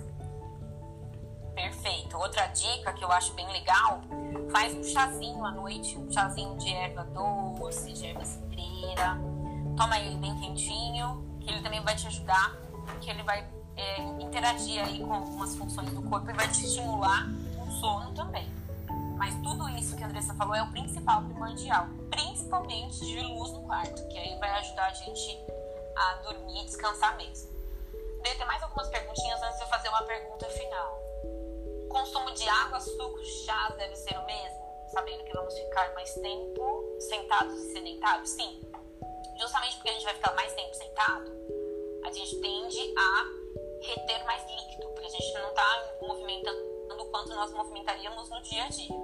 Perfeito. 1.53 2.10
Outra 2.21 2.45
dica 2.45 2.93
que 2.93 3.03
eu 3.03 3.11
acho 3.11 3.33
bem 3.33 3.51
legal, 3.51 3.99
faz 4.51 4.75
um 4.75 4.83
chazinho 4.83 5.43
à 5.43 5.49
noite, 5.49 5.97
um 5.97 6.09
chazinho 6.11 6.55
de 6.55 6.71
erva 6.71 7.03
doce, 7.05 7.93
de 7.93 8.05
erva 8.05 8.23
cidreira. 8.23 9.19
Toma 9.75 9.97
ele 9.97 10.17
bem 10.17 10.37
quentinho, 10.39 11.39
que 11.39 11.49
ele 11.49 11.63
também 11.63 11.81
vai 11.81 11.95
te 11.95 12.05
ajudar, 12.05 12.55
que 13.01 13.09
ele 13.09 13.23
vai 13.23 13.43
é, 13.75 14.01
interagir 14.21 14.83
aí 14.83 14.99
com 14.99 15.11
algumas 15.11 15.55
funções 15.55 15.89
do 15.93 16.03
corpo 16.03 16.29
e 16.29 16.33
vai 16.33 16.47
te 16.47 16.63
estimular 16.63 17.25
o 17.59 17.71
sono 17.79 18.13
também. 18.13 18.47
Mas 19.17 19.33
tudo 19.41 19.67
isso 19.69 19.97
que 19.97 20.03
a 20.03 20.05
Andressa 20.05 20.35
falou 20.35 20.53
é 20.53 20.61
o 20.61 20.69
principal, 20.69 21.23
primordial. 21.23 21.87
Principalmente 22.11 22.99
de 22.99 23.19
luz 23.19 23.51
no 23.51 23.63
quarto, 23.63 24.07
que 24.09 24.17
aí 24.19 24.37
vai 24.37 24.51
ajudar 24.59 24.85
a 24.85 24.93
gente 24.93 25.39
a 25.97 26.13
dormir 26.17 26.61
e 26.61 26.65
descansar 26.65 27.17
mesmo. 27.17 27.49
Deve 28.21 28.35
ter 28.35 28.45
mais 28.45 28.61
algumas 28.61 28.87
perguntinhas 28.89 29.41
antes 29.41 29.57
de 29.57 29.63
eu 29.63 29.67
fazer 29.69 29.89
uma 29.89 30.03
pergunta 30.03 30.45
final 30.45 31.00
consumo 31.91 32.31
de 32.31 32.47
água, 32.47 32.79
sucos, 32.79 33.27
chás 33.45 33.75
deve 33.75 33.95
ser 33.95 34.17
o 34.17 34.25
mesmo? 34.25 34.61
Sabendo 34.91 35.23
que 35.23 35.33
vamos 35.33 35.53
ficar 35.53 35.93
mais 35.93 36.13
tempo 36.15 36.95
sentados 36.99 37.53
e 37.55 37.73
sedentados? 37.73 38.29
Sim. 38.29 38.61
Justamente 39.39 39.75
porque 39.75 39.89
a 39.89 39.93
gente 39.93 40.03
vai 40.03 40.13
ficar 40.13 40.35
mais 40.35 40.53
tempo 40.53 40.73
sentado, 40.73 41.31
a 42.03 42.11
gente 42.11 42.35
tende 42.41 42.93
a 42.97 43.25
reter 43.81 44.23
mais 44.25 44.43
líquido, 44.49 44.87
porque 44.89 45.07
a 45.07 45.09
gente 45.09 45.33
não 45.33 45.49
está 45.49 45.97
movimentando 46.01 46.71
o 46.99 47.05
quanto 47.05 47.29
nós 47.29 47.51
movimentaríamos 47.51 48.29
no 48.29 48.41
dia 48.41 48.63
a 48.63 48.67
dia. 48.67 48.95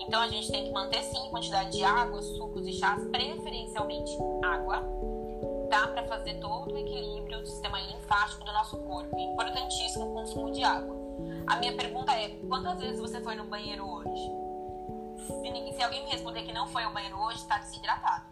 Então 0.00 0.20
a 0.20 0.28
gente 0.28 0.50
tem 0.50 0.64
que 0.64 0.70
manter 0.72 1.02
sim 1.02 1.30
quantidade 1.30 1.70
de 1.70 1.84
água, 1.84 2.20
sucos 2.22 2.66
e 2.66 2.72
chás, 2.72 3.04
preferencialmente 3.08 4.12
água. 4.42 4.82
Dá 5.68 5.86
para 5.88 6.06
fazer 6.06 6.40
todo 6.40 6.72
o 6.72 6.78
equilíbrio 6.78 7.40
do 7.40 7.46
sistema 7.46 7.80
linfático 7.80 8.44
do 8.44 8.52
nosso 8.52 8.78
corpo. 8.78 9.16
É 9.16 9.22
importantíssimo 9.22 10.10
o 10.10 10.14
consumo 10.14 10.50
de 10.50 10.64
água. 10.64 11.07
A 11.46 11.56
minha 11.56 11.74
pergunta 11.76 12.12
é: 12.12 12.28
quantas 12.48 12.78
vezes 12.78 13.00
você 13.00 13.20
foi 13.20 13.34
no 13.34 13.44
banheiro 13.44 13.84
hoje? 13.84 14.30
Se, 15.26 15.76
se 15.76 15.82
alguém 15.82 16.04
me 16.04 16.10
responder 16.10 16.42
que 16.42 16.52
não 16.52 16.66
foi 16.66 16.84
ao 16.84 16.92
banheiro 16.92 17.18
hoje, 17.18 17.38
está 17.38 17.58
desidratado. 17.58 18.24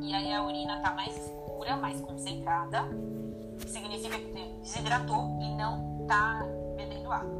E 0.00 0.14
aí 0.14 0.32
a 0.32 0.42
urina 0.44 0.76
está 0.76 0.92
mais 0.92 1.16
escura, 1.16 1.76
mais 1.76 2.00
concentrada. 2.00 2.88
Significa 3.66 4.18
que 4.18 4.32
desidratou 4.60 5.38
e 5.40 5.54
não 5.54 6.02
está 6.02 6.44
bebendo 6.76 7.12
água. 7.12 7.30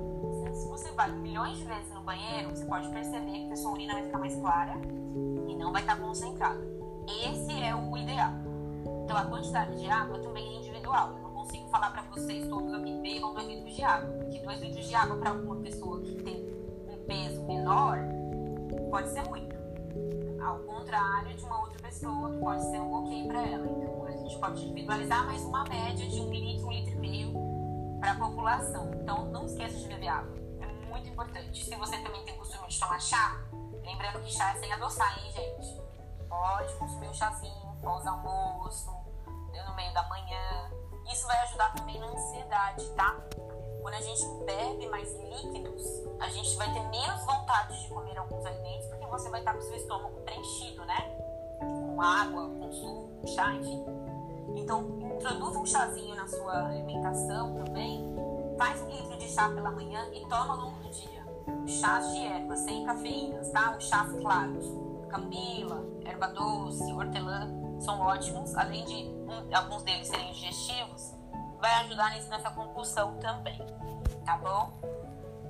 Se 0.53 0.68
você 0.68 0.90
vai 0.92 1.11
milhões 1.11 1.57
de 1.59 1.64
vezes 1.64 1.92
no 1.94 2.03
banheiro, 2.03 2.50
você 2.50 2.64
pode 2.64 2.88
perceber 2.90 3.46
que 3.46 3.53
a 3.53 3.57
sua 3.57 3.72
urina 3.72 3.94
vai 3.94 4.05
ficar 4.05 4.18
mais 4.18 4.35
clara 4.37 4.74
e 5.48 5.57
não 5.57 5.72
vai 5.72 5.83
estar 5.83 5.96
tá 5.96 6.03
concentrada. 6.03 6.61
Esse 7.26 7.62
é 7.62 7.74
o 7.74 7.96
ideal. 7.96 8.33
Então 9.05 9.16
a 9.16 9.24
quantidade 9.24 9.79
de 9.81 9.88
água 9.88 10.18
também 10.18 10.46
é 10.46 10.59
individual 10.59 11.21
consigo 11.42 11.68
falar 11.70 11.90
para 11.90 12.02
vocês 12.02 12.48
todos 12.48 12.72
aqui, 12.72 12.92
bebam 13.00 13.35
2 13.35 13.48
litros 13.48 13.74
de 13.74 13.83
água. 13.83 14.11
Porque 14.12 14.38
2 14.38 14.61
litros 14.61 14.87
de 14.87 14.94
água 14.94 15.16
para 15.16 15.31
alguma 15.31 15.57
pessoa 15.57 16.00
que 16.00 16.14
tem 16.22 16.37
um 16.88 17.05
peso 17.07 17.42
menor 17.44 17.98
pode 18.90 19.09
ser 19.11 19.22
muito. 19.28 19.52
Ao 20.42 20.59
contrário 20.61 21.37
de 21.37 21.44
uma 21.44 21.61
outra 21.61 21.83
pessoa 21.83 22.31
que 22.31 22.38
pode 22.38 22.62
ser 22.62 22.81
um 22.81 22.92
ok 22.94 23.26
para 23.26 23.42
ela. 23.42 23.66
Então 23.66 24.07
a 24.07 24.11
gente 24.12 24.38
pode 24.38 24.64
individualizar, 24.64 25.26
mas 25.26 25.42
uma 25.42 25.64
média 25.64 26.09
de 26.09 26.20
um 26.20 26.31
litro, 26.31 26.66
um 26.66 26.72
litro 26.72 26.92
e 26.92 26.96
meio 26.96 27.33
para 28.00 28.12
a 28.12 28.14
população. 28.16 28.90
Então 28.94 29.26
não 29.26 29.44
esqueça 29.44 29.76
de 29.78 29.88
beber 29.88 30.09
água. 30.09 30.37
É 30.61 30.66
muito 30.88 31.09
importante. 31.09 31.64
Se 31.64 31.74
você 31.76 31.96
também 31.98 32.24
tem 32.24 32.37
costume 32.37 32.68
de 32.68 32.78
tomar 32.78 33.00
chá, 33.00 33.40
lembrando 33.85 34.22
que 34.22 34.33
chá 34.33 34.52
é 34.52 34.61
sem 34.61 34.72
adoçar, 34.72 35.18
hein, 35.18 35.31
gente? 35.33 35.83
Pode 36.28 36.74
consumir 36.74 37.09
um 37.09 37.14
chazinho 37.14 37.76
pós-almoço, 37.83 38.90
no 39.66 39.76
meio 39.76 39.92
da 39.92 40.09
manhã 40.09 40.82
isso 41.10 41.26
vai 41.26 41.38
ajudar 41.44 41.74
também 41.74 41.98
na 41.98 42.06
ansiedade, 42.06 42.84
tá? 42.90 43.20
Quando 43.82 43.94
a 43.94 44.00
gente 44.00 44.24
bebe 44.44 44.88
mais 44.88 45.12
líquidos, 45.14 45.84
a 46.20 46.28
gente 46.28 46.56
vai 46.56 46.72
ter 46.72 46.82
menos 46.88 47.24
vontade 47.24 47.82
de 47.82 47.88
comer 47.88 48.16
alguns 48.16 48.46
alimentos, 48.46 48.86
porque 48.86 49.06
você 49.06 49.28
vai 49.28 49.40
estar 49.40 49.54
com 49.54 49.58
o 49.58 49.62
seu 49.62 49.76
estômago 49.76 50.20
preenchido, 50.20 50.84
né? 50.84 51.00
Com 51.58 52.00
água, 52.00 52.48
com 52.48 52.72
suco, 52.72 53.26
chá, 53.26 53.52
enfim. 53.54 53.84
Então, 54.54 54.98
introduza 55.16 55.58
um 55.58 55.66
chazinho 55.66 56.14
na 56.14 56.26
sua 56.28 56.66
alimentação 56.66 57.54
também. 57.54 58.14
Faz 58.56 58.80
um 58.82 58.88
litro 58.88 59.18
de 59.18 59.28
chá 59.28 59.48
pela 59.48 59.70
manhã 59.70 60.08
e 60.12 60.20
toma 60.28 60.54
ao 60.54 60.60
longo 60.60 60.78
do 60.78 60.90
dia. 60.90 61.22
Chás 61.66 62.12
de 62.12 62.24
erva, 62.24 62.56
sem 62.56 62.84
cafeínas, 62.84 63.50
tá? 63.50 63.76
Os 63.76 63.84
chás 63.84 64.12
claros. 64.20 64.66
Camila, 65.08 65.84
erva 66.04 66.28
doce, 66.28 66.92
hortelã, 66.92 67.50
são 67.80 68.00
ótimos. 68.00 68.54
Além 68.56 68.84
de 68.84 69.21
alguns 69.55 69.83
deles 69.83 70.09
serem 70.09 70.33
digestivos, 70.33 71.14
vai 71.61 71.73
ajudar 71.85 72.11
nisso, 72.11 72.29
nessa 72.29 72.51
compulsão 72.51 73.18
também, 73.18 73.59
tá 74.25 74.37
bom? 74.38 74.73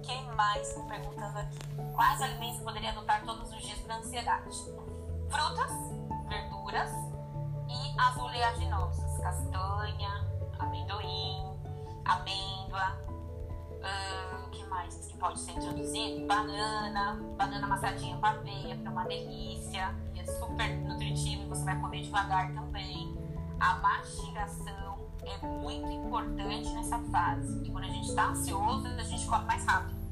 Quem 0.03 0.25
mais 0.35 0.69
está 0.69 0.83
perguntando 0.83 1.39
aqui? 1.39 1.59
Quais 1.95 2.21
alimentos 2.21 2.61
poderia 2.61 2.91
adotar 2.91 3.25
todos 3.25 3.53
os 3.53 3.63
dias 3.63 3.79
para 3.81 3.97
ansiedade? 3.97 4.51
Frutas, 5.31 5.71
verduras 6.29 6.91
e 7.69 8.01
as 8.01 8.17
oleaginosas, 8.17 9.19
castanha, 9.19 10.27
amendoim, 10.59 11.57
amêndoa, 12.05 12.99
o 14.45 14.51
que 14.51 14.65
mais 14.67 14.95
que 15.07 15.17
pode 15.17 15.39
ser 15.41 15.53
introduzido? 15.53 16.27
Banana, 16.27 17.15
banana 17.39 17.67
amassadinha 17.67 18.17
com 18.17 18.27
aveia, 18.27 18.77
que 18.77 18.87
é 18.87 18.91
uma 18.91 19.05
delícia, 19.05 19.95
e 20.15 20.21
é 20.21 20.27
super 20.27 20.69
nutritivo 20.81 21.43
e 21.43 21.49
você 21.49 21.65
vai 21.65 21.81
comer 21.81 22.03
devagar 22.03 22.53
também 22.53 23.12
a 23.63 23.77
mastigação 23.77 25.09
é 25.25 25.47
muito 25.47 25.89
importante 25.89 26.69
nessa 26.71 26.99
fase. 27.13 27.55
Porque 27.55 27.71
quando 27.71 27.85
a 27.85 27.89
gente 27.91 28.09
está 28.09 28.31
ansioso, 28.31 28.89
a 28.89 29.05
gente 29.05 29.25
come 29.27 29.45
mais 29.45 29.65
rápido. 29.65 30.03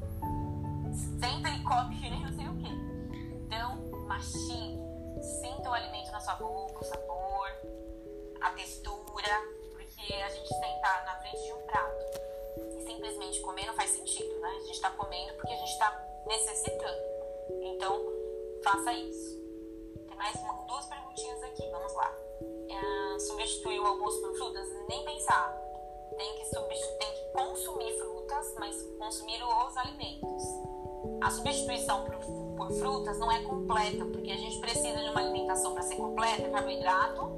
Senta 1.19 1.49
e 1.51 1.63
come 1.65 1.97
que 1.97 2.09
nem 2.09 2.25
não 2.25 2.33
sei 2.33 2.49
o 2.49 2.57
quê. 2.59 2.71
Então, 3.47 3.91
mastigue. 4.07 4.79
Sinta 5.41 5.69
o 5.69 5.75
alimento 5.75 6.13
na 6.13 6.21
sua 6.21 6.37
boca, 6.37 6.79
o 6.79 6.85
sabor, 6.85 7.49
a 8.41 8.51
textura. 8.51 9.43
Porque 9.73 10.15
a 10.15 10.29
gente 10.29 10.49
sentar 10.49 11.05
na 11.05 11.17
frente 11.17 11.45
de 11.45 11.53
um 11.53 11.67
prato 11.67 12.05
e 12.77 12.83
simplesmente 12.87 13.41
comer 13.41 13.67
não 13.67 13.75
faz 13.75 13.91
sentido, 13.91 14.41
né? 14.41 14.49
A 14.49 14.61
gente 14.61 14.75
está 14.75 14.91
comendo 14.91 15.35
porque 15.35 15.53
a 15.53 15.57
gente 15.57 15.73
está 15.73 16.23
necessitando. 16.25 17.03
Então, 17.63 18.01
faça 18.63 18.93
isso. 18.93 19.41
Tem 20.07 20.17
mais 20.17 20.37
uma, 20.37 20.53
duas 20.67 20.87
perguntinhas 20.87 21.00
substituir 23.31 23.81
o 23.81 23.87
almoço 23.87 24.21
por 24.21 24.35
frutas, 24.37 24.69
nem 24.89 25.05
pensar. 25.05 25.57
Tem 26.17 26.35
que, 26.35 26.51
tem 26.51 27.13
que 27.13 27.33
consumir 27.33 27.93
frutas, 27.99 28.55
mas 28.59 28.83
consumir 28.99 29.41
os 29.43 29.77
alimentos. 29.77 30.43
A 31.21 31.31
substituição 31.31 32.05
por, 32.05 32.17
por 32.57 32.73
frutas 32.73 33.19
não 33.19 33.31
é 33.31 33.43
completa, 33.43 34.05
porque 34.05 34.31
a 34.31 34.37
gente 34.37 34.59
precisa 34.59 34.99
de 34.99 35.11
uma 35.11 35.21
alimentação 35.21 35.73
para 35.73 35.83
ser 35.83 35.97
completa, 35.97 36.49
carboidrato, 36.51 37.31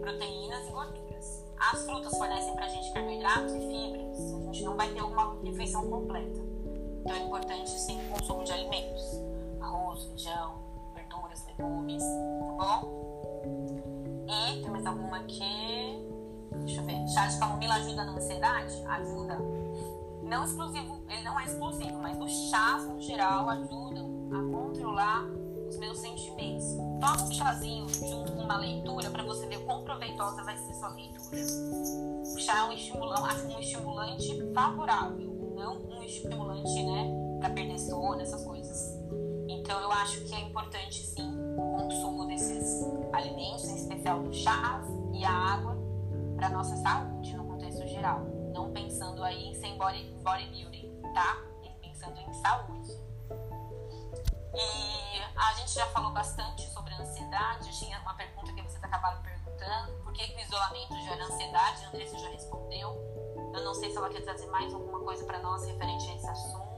proteínas 0.00 0.68
e 0.68 0.70
gorduras. 0.70 1.44
As 1.58 1.84
frutas 1.84 2.16
fornecem 2.16 2.54
para 2.54 2.66
a 2.66 2.68
gente 2.68 2.92
carboidratos 2.92 3.52
e 3.54 3.60
fibras. 3.60 4.18
A 4.18 4.52
gente 4.52 4.64
não 4.64 4.76
vai 4.76 4.92
ter 4.92 5.02
uma 5.02 5.36
refeição 5.42 5.88
completa. 5.90 6.40
Então 7.00 7.14
é 7.14 7.18
importante 7.20 7.70
sim 7.70 7.98
o 8.06 8.10
consumo 8.10 8.44
de 8.44 8.52
alimentos. 8.52 9.02
Arroz, 9.60 10.04
feijão, 10.04 10.54
verduras, 10.94 11.44
legumes, 11.46 12.02
tá 12.02 12.80
bom? 12.80 13.33
E 14.28 14.62
tem 14.62 14.70
mais 14.70 14.86
alguma 14.86 15.18
aqui? 15.18 16.04
Deixa 16.64 16.80
eu 16.80 16.84
ver. 16.84 17.08
Chá 17.08 17.26
de 17.26 17.38
camomila 17.38 17.74
ajuda 17.74 18.04
na 18.04 18.12
ansiedade? 18.12 18.82
Ajuda. 18.86 19.38
Não 20.22 20.44
exclusivo, 20.44 21.02
ele 21.08 21.22
não 21.22 21.38
é 21.38 21.44
exclusivo, 21.44 21.98
mas 22.00 22.18
os 22.18 22.50
chás 22.50 22.86
no 22.86 23.00
geral 23.00 23.48
ajudam 23.50 24.28
a 24.32 24.56
controlar 24.56 25.24
os 25.68 25.76
meus 25.76 25.98
sentimentos. 25.98 26.64
Toma 27.00 27.22
um 27.22 27.32
chazinho 27.32 27.88
junto 27.88 28.32
com 28.32 28.42
uma 28.42 28.56
leitura 28.56 29.10
para 29.10 29.22
você 29.22 29.46
ver 29.46 29.58
quão 29.64 29.84
proveitosa 29.84 30.42
vai 30.42 30.56
ser 30.56 30.72
sua 30.74 30.88
leitura. 30.90 31.36
O 32.22 32.38
chá 32.38 32.58
é 32.60 32.64
um 32.64 32.72
estimulante, 32.72 33.46
um 33.46 33.58
estimulante 33.60 34.52
favorável, 34.54 35.52
não 35.54 35.76
um 35.76 36.02
estimulante, 36.02 36.82
né, 36.82 37.38
para 37.40 37.50
perder 37.50 37.78
sono, 37.78 38.20
essas 38.20 38.44
coisas. 38.44 38.98
Então 39.48 39.78
eu 39.80 39.92
acho 39.92 40.24
que 40.24 40.34
é 40.34 40.40
importante 40.40 41.06
sim 41.06 41.30
o 41.56 41.76
consumo 41.76 42.26
desses 42.26 42.82
alimentos, 43.12 43.73
especial 44.04 44.22
do 44.22 44.32
chá 44.34 44.82
e 45.14 45.24
a 45.24 45.30
água, 45.30 45.76
para 46.36 46.50
nossa 46.50 46.76
saúde 46.76 47.34
no 47.34 47.46
contexto 47.46 47.86
geral. 47.88 48.20
Não 48.52 48.70
pensando 48.70 49.24
aí 49.24 49.48
em 49.48 49.54
sem 49.54 49.78
body, 49.78 50.14
bodybuilding, 50.22 51.00
tá? 51.14 51.38
E 51.62 51.70
pensando 51.80 52.18
em 52.20 52.32
saúde. 52.34 52.92
E 54.54 55.38
a 55.38 55.54
gente 55.54 55.72
já 55.72 55.86
falou 55.86 56.12
bastante 56.12 56.68
sobre 56.70 56.92
a 56.92 57.00
ansiedade. 57.00 57.78
Tinha 57.78 57.98
uma 58.00 58.14
pergunta 58.14 58.52
que 58.52 58.62
vocês 58.62 58.84
acabaram 58.84 59.22
perguntando: 59.22 59.92
por 60.04 60.12
que, 60.12 60.28
que 60.28 60.36
o 60.36 60.40
isolamento 60.40 60.94
gera 61.00 61.24
ansiedade? 61.24 61.84
A 61.84 61.88
Andressa 61.88 62.18
já 62.18 62.28
respondeu. 62.28 62.90
Eu 63.54 63.64
não 63.64 63.74
sei 63.74 63.90
se 63.90 63.96
ela 63.96 64.10
quer 64.10 64.20
trazer 64.20 64.46
mais 64.48 64.72
alguma 64.74 65.00
coisa 65.00 65.24
para 65.24 65.38
nós 65.38 65.64
referente 65.64 66.10
a 66.10 66.14
esse 66.14 66.28
assunto. 66.28 66.73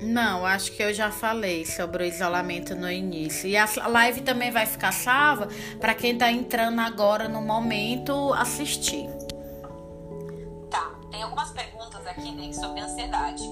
Não, 0.00 0.46
acho 0.46 0.72
que 0.72 0.82
eu 0.82 0.94
já 0.94 1.10
falei 1.10 1.66
sobre 1.66 2.04
o 2.04 2.06
isolamento 2.06 2.74
no 2.76 2.90
início. 2.90 3.48
E 3.48 3.56
a 3.56 3.66
live 3.88 4.20
também 4.20 4.50
vai 4.50 4.64
ficar 4.64 4.92
salva 4.92 5.48
para 5.80 5.94
quem 5.94 6.12
está 6.12 6.30
entrando 6.30 6.80
agora 6.80 7.28
no 7.28 7.42
momento 7.42 8.32
assistir. 8.34 9.08
Tá, 10.70 10.94
tem 11.10 11.22
algumas 11.22 11.50
perguntas 11.50 12.06
aqui 12.06 12.30
né, 12.30 12.52
sobre 12.52 12.80
ansiedade 12.80 13.42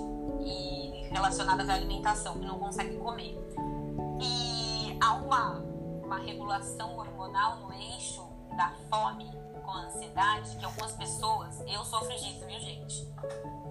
e 0.41 1.09
relacionadas 1.11 1.69
à 1.69 1.75
alimentação 1.75 2.39
que 2.39 2.47
não 2.47 2.59
consegue 2.61 2.97
comer. 2.97 3.37
E 4.21 4.97
há 5.01 5.15
uma, 5.15 5.65
uma 6.05 6.19
regulação 6.19 6.97
hormonal 6.97 7.57
no 7.57 7.73
eixo 7.73 8.25
da 8.57 8.73
fome 8.89 9.29
com 9.65 9.73
a 9.73 9.87
ansiedade 9.87 10.57
que 10.57 10.65
algumas 10.65 10.93
pessoas, 10.93 11.61
eu 11.67 11.85
sofro 11.85 12.17
disso, 12.17 12.47
viu 12.47 12.61
gente? 12.61 13.05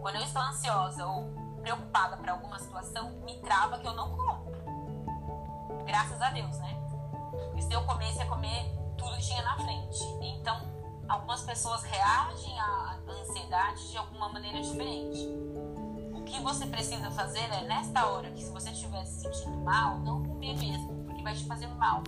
Quando 0.02 0.16
eu 0.16 0.24
estou 0.24 0.42
ansiosa 0.42 1.06
ou 1.06 1.45
preocupada 1.66 2.16
para 2.18 2.34
alguma 2.34 2.60
situação, 2.60 3.10
me 3.26 3.40
trava 3.40 3.80
que 3.80 3.88
eu 3.88 3.94
não 3.96 4.16
como. 4.16 4.46
Graças 5.84 6.22
a 6.22 6.30
Deus, 6.30 6.56
né? 6.60 6.78
Porque 7.32 7.64
se 7.64 7.74
eu 7.74 7.84
comesse, 7.86 8.20
ia 8.20 8.26
comer 8.28 8.72
tudo 8.96 9.16
que 9.16 9.24
tinha 9.24 9.42
na 9.42 9.56
frente. 9.56 10.04
Então, 10.22 10.62
algumas 11.10 11.42
pessoas 11.42 11.82
reagem 11.82 12.60
à 12.60 13.00
ansiedade 13.10 13.90
de 13.90 13.98
alguma 13.98 14.30
maneira 14.30 14.62
diferente. 14.62 15.28
O 16.14 16.24
que 16.24 16.40
você 16.42 16.68
precisa 16.68 17.10
fazer 17.10 17.52
é, 17.52 17.64
nesta 17.64 18.06
hora 18.06 18.30
que 18.30 18.44
se 18.44 18.52
você 18.52 18.70
estiver 18.70 19.04
se 19.06 19.22
sentindo 19.22 19.58
mal, 19.64 19.98
não 20.00 20.24
comer 20.24 20.56
mesmo, 20.58 21.04
porque 21.06 21.24
vai 21.24 21.34
te 21.34 21.46
fazer 21.46 21.68
mal. 21.68 22.04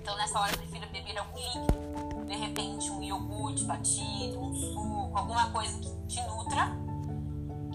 Então, 0.00 0.16
nessa 0.16 0.40
hora, 0.40 0.56
prefira 0.56 0.86
beber 0.86 1.18
algum 1.18 1.36
líquido. 1.36 2.24
De 2.24 2.34
repente, 2.34 2.90
um 2.90 3.02
iogurte 3.02 3.64
batido, 3.64 4.40
um 4.40 4.54
suco, 4.54 5.10
alguma 5.14 5.50
coisa 5.50 5.78
que 5.78 6.06
te 6.06 6.22
nutra 6.22 6.89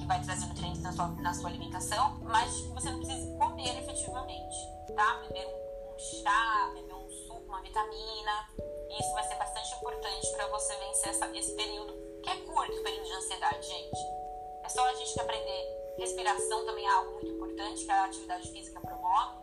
vai 0.05 0.21
trazer 0.21 0.45
nutrientes 0.45 0.81
na 0.81 0.91
sua, 0.91 1.07
na 1.07 1.33
sua 1.33 1.49
alimentação, 1.49 2.19
mas 2.23 2.61
você 2.67 2.89
não 2.89 2.99
precisa 2.99 3.37
comer 3.37 3.77
efetivamente, 3.79 4.55
tá? 4.95 5.15
Beber 5.21 5.47
um, 5.47 5.93
um 5.93 5.99
chá, 5.99 6.71
beber 6.73 6.93
um 6.93 7.09
suco, 7.09 7.43
uma 7.47 7.61
vitamina, 7.61 8.49
isso 8.97 9.13
vai 9.13 9.23
ser 9.23 9.35
bastante 9.35 9.73
importante 9.75 10.31
para 10.31 10.47
você 10.47 10.75
vencer 10.77 11.09
essa, 11.09 11.37
esse 11.37 11.53
período, 11.55 11.93
que 12.21 12.29
é 12.29 12.35
curto, 12.37 12.83
período 12.83 13.05
de 13.05 13.13
ansiedade, 13.13 13.67
gente. 13.67 13.99
É 14.63 14.69
só 14.69 14.85
a 14.85 14.93
gente 14.93 15.19
aprender. 15.19 15.95
Respiração 15.97 16.65
também 16.65 16.85
é 16.85 16.91
algo 16.91 17.13
muito 17.13 17.31
importante, 17.31 17.85
que 17.85 17.91
a 17.91 18.05
atividade 18.05 18.51
física 18.51 18.79
promove, 18.79 19.37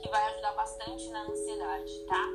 que 0.00 0.08
vai 0.08 0.24
ajudar 0.32 0.52
bastante 0.52 1.08
na 1.10 1.22
ansiedade, 1.22 2.06
tá? 2.06 2.28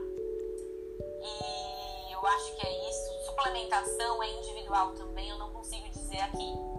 E 1.21 2.11
eu 2.13 2.25
acho 2.25 2.55
que 2.55 2.67
é 2.67 2.89
isso. 2.89 3.25
Suplementação 3.25 4.23
é 4.23 4.31
individual 4.31 4.93
também, 4.93 5.29
eu 5.29 5.37
não 5.37 5.51
consigo 5.51 5.89
dizer 5.89 6.21
aqui 6.21 6.76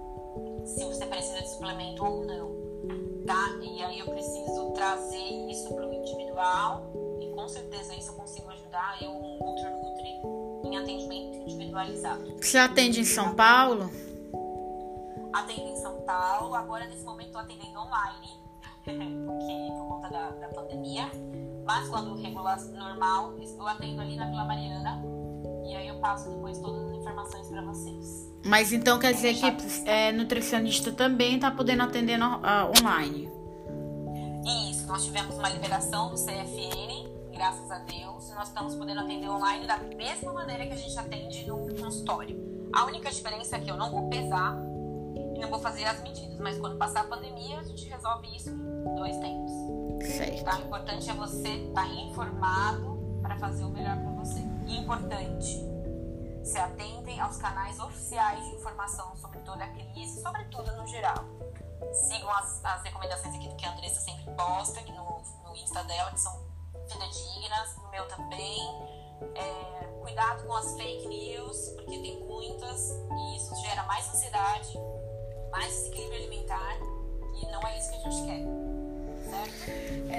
se 0.68 0.85
você 0.85 1.07
precisa 1.07 1.40
de 1.40 1.48
suplemento 1.48 2.04
ou 2.04 2.24
não, 2.26 3.24
tá? 3.26 3.59
E 3.62 3.83
aí 3.83 3.98
eu 3.98 4.07
preciso 4.07 4.70
trazer 4.72 5.50
isso 5.50 5.74
para 5.74 5.88
o 5.88 5.92
individual 5.92 6.92
e 7.20 7.31
com 7.31 7.48
certeza 7.48 7.94
isso 7.94 8.11
eu 8.11 8.14
consigo 8.14 8.48
ajudar 8.50 9.02
eu, 9.02 9.11
um 9.11 9.42
outro 9.42 9.70
Nutri, 9.70 10.68
em 10.68 10.76
atendimento 10.76 11.37
individualizado. 11.38 12.37
Você 12.40 12.59
atende 12.59 13.00
em 13.00 13.04
São 13.04 13.35
Paulo? 13.35 13.90
Atendo 15.33 15.68
em 15.68 15.76
São 15.76 16.00
Paulo, 16.02 16.54
agora 16.54 16.87
nesse 16.87 17.04
momento 17.04 17.28
estou 17.28 17.40
atendendo 17.40 17.78
online, 17.78 18.28
porque 19.26 19.72
por 19.72 19.88
conta 19.88 20.09
da, 20.11 20.31
da 20.31 20.48
pandemia, 20.48 21.11
mas 21.64 21.88
quando 21.88 22.14
regular 22.20 22.62
normal, 22.72 23.38
estou 23.38 23.66
atendo 23.66 24.02
ali 24.02 24.16
na 24.16 24.28
Vila 24.28 24.44
Mariana 24.44 25.02
e 25.64 25.74
aí 25.74 25.88
eu 25.88 25.98
passo 26.00 26.28
depois 26.31 26.59
todas 26.59 26.90
as 26.90 26.97
informações 27.09 27.49
para 27.49 27.62
vocês. 27.62 28.29
Mas 28.44 28.73
então 28.73 28.99
quer 28.99 29.12
dizer 29.12 29.35
que 29.35 29.88
é, 29.88 30.12
nutricionista 30.12 30.92
também 30.92 31.37
está 31.37 31.51
podendo 31.51 31.83
atender 31.83 32.16
no, 32.16 32.37
uh, 32.37 32.73
online? 32.79 33.29
Isso, 34.71 34.87
nós 34.87 35.05
tivemos 35.05 35.37
uma 35.37 35.49
liberação 35.49 36.11
do 36.11 36.14
CFN, 36.14 37.09
graças 37.33 37.71
a 37.71 37.79
Deus, 37.79 38.31
e 38.31 38.35
nós 38.35 38.49
estamos 38.49 38.75
podendo 38.75 39.01
atender 39.01 39.29
online 39.29 39.66
da 39.66 39.79
mesma 39.79 40.33
maneira 40.33 40.66
que 40.66 40.73
a 40.73 40.77
gente 40.77 40.99
atende 40.99 41.47
no 41.47 41.75
consultório. 41.75 42.68
A 42.73 42.85
única 42.85 43.11
diferença 43.11 43.57
é 43.57 43.61
que 43.61 43.71
eu 43.71 43.77
não 43.77 43.90
vou 43.90 44.09
pesar 44.09 44.57
e 45.35 45.40
não 45.40 45.49
vou 45.49 45.59
fazer 45.59 45.85
as 45.85 46.01
medidas, 46.03 46.38
mas 46.38 46.59
quando 46.59 46.77
passar 46.77 47.01
a 47.01 47.05
pandemia, 47.05 47.59
a 47.59 47.64
gente 47.64 47.88
resolve 47.88 48.29
isso 48.37 48.51
em 48.51 48.94
dois 48.94 49.16
tempos. 49.18 49.53
Certo. 50.07 50.44
Tá? 50.44 50.59
O 50.59 50.62
importante 50.62 51.11
é 51.11 51.14
você 51.14 51.49
estar 51.49 51.83
tá 51.83 51.88
informado 51.88 53.18
para 53.21 53.37
fazer 53.37 53.64
o 53.64 53.71
melhor 53.71 53.97
para 53.97 54.11
você. 54.12 54.40
Importante 54.68 55.78
se 56.44 56.59
atentem 56.59 57.20
aos 57.20 57.37
canais 57.37 57.79
oficiais 57.79 58.44
de 58.44 58.55
informação 58.57 59.16
sobre 59.16 59.38
toda 59.40 59.64
a 59.64 59.68
crise, 59.68 60.22
sobre 60.22 60.44
tudo 60.46 60.70
no 60.77 60.87
geral. 60.87 61.24
Sigam 61.92 62.31
as, 62.31 62.64
as 62.64 62.83
recomendações 62.83 63.35
aqui 63.35 63.55
que 63.55 63.66
a 63.66 63.72
Andressa 63.72 64.01
sempre 64.01 64.33
posta, 64.35 64.81
aqui 64.81 64.92
no, 64.92 65.22
no 65.44 65.57
Insta 65.57 65.83
dela, 65.85 66.11
que 66.11 66.20
são 66.20 66.46
fidedignas, 66.88 67.77
no 67.77 67.90
meu 67.90 68.07
também. 68.09 68.61
É, 69.35 69.88
cuidado 70.01 70.46
com 70.46 70.55
as 70.55 70.77
fake 70.77 71.07
news, 71.09 71.68
porque 71.77 71.98
tem 71.98 72.20
muitas, 72.24 72.90
e 72.90 73.37
isso 73.37 73.55
gera 73.62 73.83
mais 73.85 74.09
ansiedade, 74.09 74.79
mais 75.51 75.74
desequilíbrio 75.74 76.18
alimentar, 76.18 76.77
e 77.35 77.46
não 77.51 77.61
é 77.66 77.79
isso 77.79 77.90
que 77.90 77.96
a 77.96 78.11
gente 78.11 78.27
quer. 78.27 78.88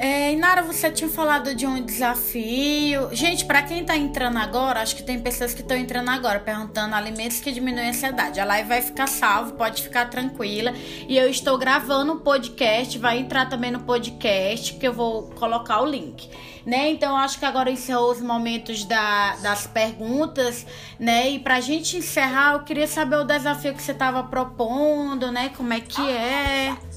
É, 0.02 0.32
Inara, 0.32 0.62
você 0.62 0.90
tinha 0.90 1.10
falado 1.10 1.54
de 1.54 1.68
um 1.68 1.84
desafio. 1.84 3.10
Gente, 3.12 3.44
para 3.44 3.62
quem 3.62 3.84
tá 3.84 3.98
entrando 3.98 4.38
agora, 4.38 4.82
acho 4.82 4.96
que 4.96 5.04
tem 5.04 5.20
pessoas 5.20 5.54
que 5.54 5.60
estão 5.60 5.76
entrando 5.76 6.10
agora 6.10 6.40
perguntando 6.40 6.96
alimentos 6.96 7.42
que 7.42 7.52
diminuem 7.52 7.88
a 7.88 7.90
ansiedade. 7.90 8.40
A 8.40 8.46
live 8.46 8.70
vai 8.70 8.82
ficar 8.82 9.08
salvo, 9.08 9.56
pode 9.56 9.84
ficar 9.84 10.10
tranquila. 10.10 10.74
E 11.06 11.18
eu 11.18 11.30
estou 11.30 11.58
gravando 11.58 12.14
um 12.14 12.20
podcast, 12.20 12.98
vai 12.98 13.18
entrar 13.20 13.50
também 13.50 13.72
no 13.72 13.82
podcast, 13.82 14.76
que 14.76 14.88
eu 14.88 14.94
vou 14.94 15.32
colocar 15.32 15.82
o 15.82 15.86
link. 15.86 16.30
Né? 16.66 16.92
Então, 16.92 17.18
acho 17.18 17.38
que 17.38 17.46
agora 17.46 17.70
encerrou 17.70 18.12
os 18.12 18.22
momentos 18.22 18.86
da, 18.86 19.36
das 19.38 19.68
perguntas, 19.68 20.66
né? 21.00 21.32
E 21.32 21.40
pra 21.40 21.60
gente 21.60 21.98
encerrar, 21.98 22.54
eu 22.54 22.60
queria 22.60 22.88
saber 22.88 23.16
o 23.18 23.24
desafio 23.24 23.74
que 23.74 23.82
você 23.82 23.92
estava 23.92 24.24
propondo, 24.24 25.30
né? 25.30 25.50
Como 25.58 25.74
é 25.74 25.80
que 25.80 26.02
é 26.02 26.78
tava 26.78 26.89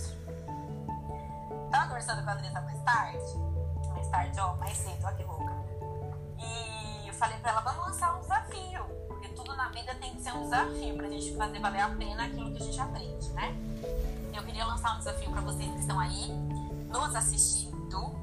conversando 2.02 2.24
com 2.24 2.30
a 2.30 2.32
Andressa 2.32 2.60
mais 2.60 2.82
tarde, 2.82 3.38
mais 3.90 4.08
tarde, 4.08 4.40
ó, 4.40 4.54
mais 4.56 4.76
cedo, 4.76 4.98
ó 5.04 5.12
que 5.12 5.22
louca. 5.22 5.54
E 6.38 7.08
eu 7.08 7.14
falei 7.14 7.38
pra 7.38 7.52
ela, 7.52 7.60
vamos 7.60 7.86
lançar 7.86 8.16
um 8.16 8.20
desafio, 8.20 8.84
porque 9.06 9.28
tudo 9.28 9.54
na 9.54 9.68
vida 9.68 9.94
tem 9.94 10.14
que 10.16 10.22
ser 10.22 10.32
um 10.32 10.42
desafio 10.42 10.96
pra 10.96 11.08
gente 11.08 11.36
fazer 11.36 11.60
valer 11.60 11.80
a 11.80 11.88
pena 11.90 12.24
aquilo 12.24 12.52
que 12.52 12.62
a 12.62 12.66
gente 12.66 12.80
aprende, 12.80 13.28
né? 13.30 13.54
Eu 14.34 14.42
queria 14.42 14.64
lançar 14.64 14.96
um 14.96 14.98
desafio 14.98 15.30
pra 15.30 15.40
vocês 15.42 15.70
que 15.70 15.78
estão 15.78 16.00
aí 16.00 16.28
nos 16.88 17.14
assistindo, 17.14 18.16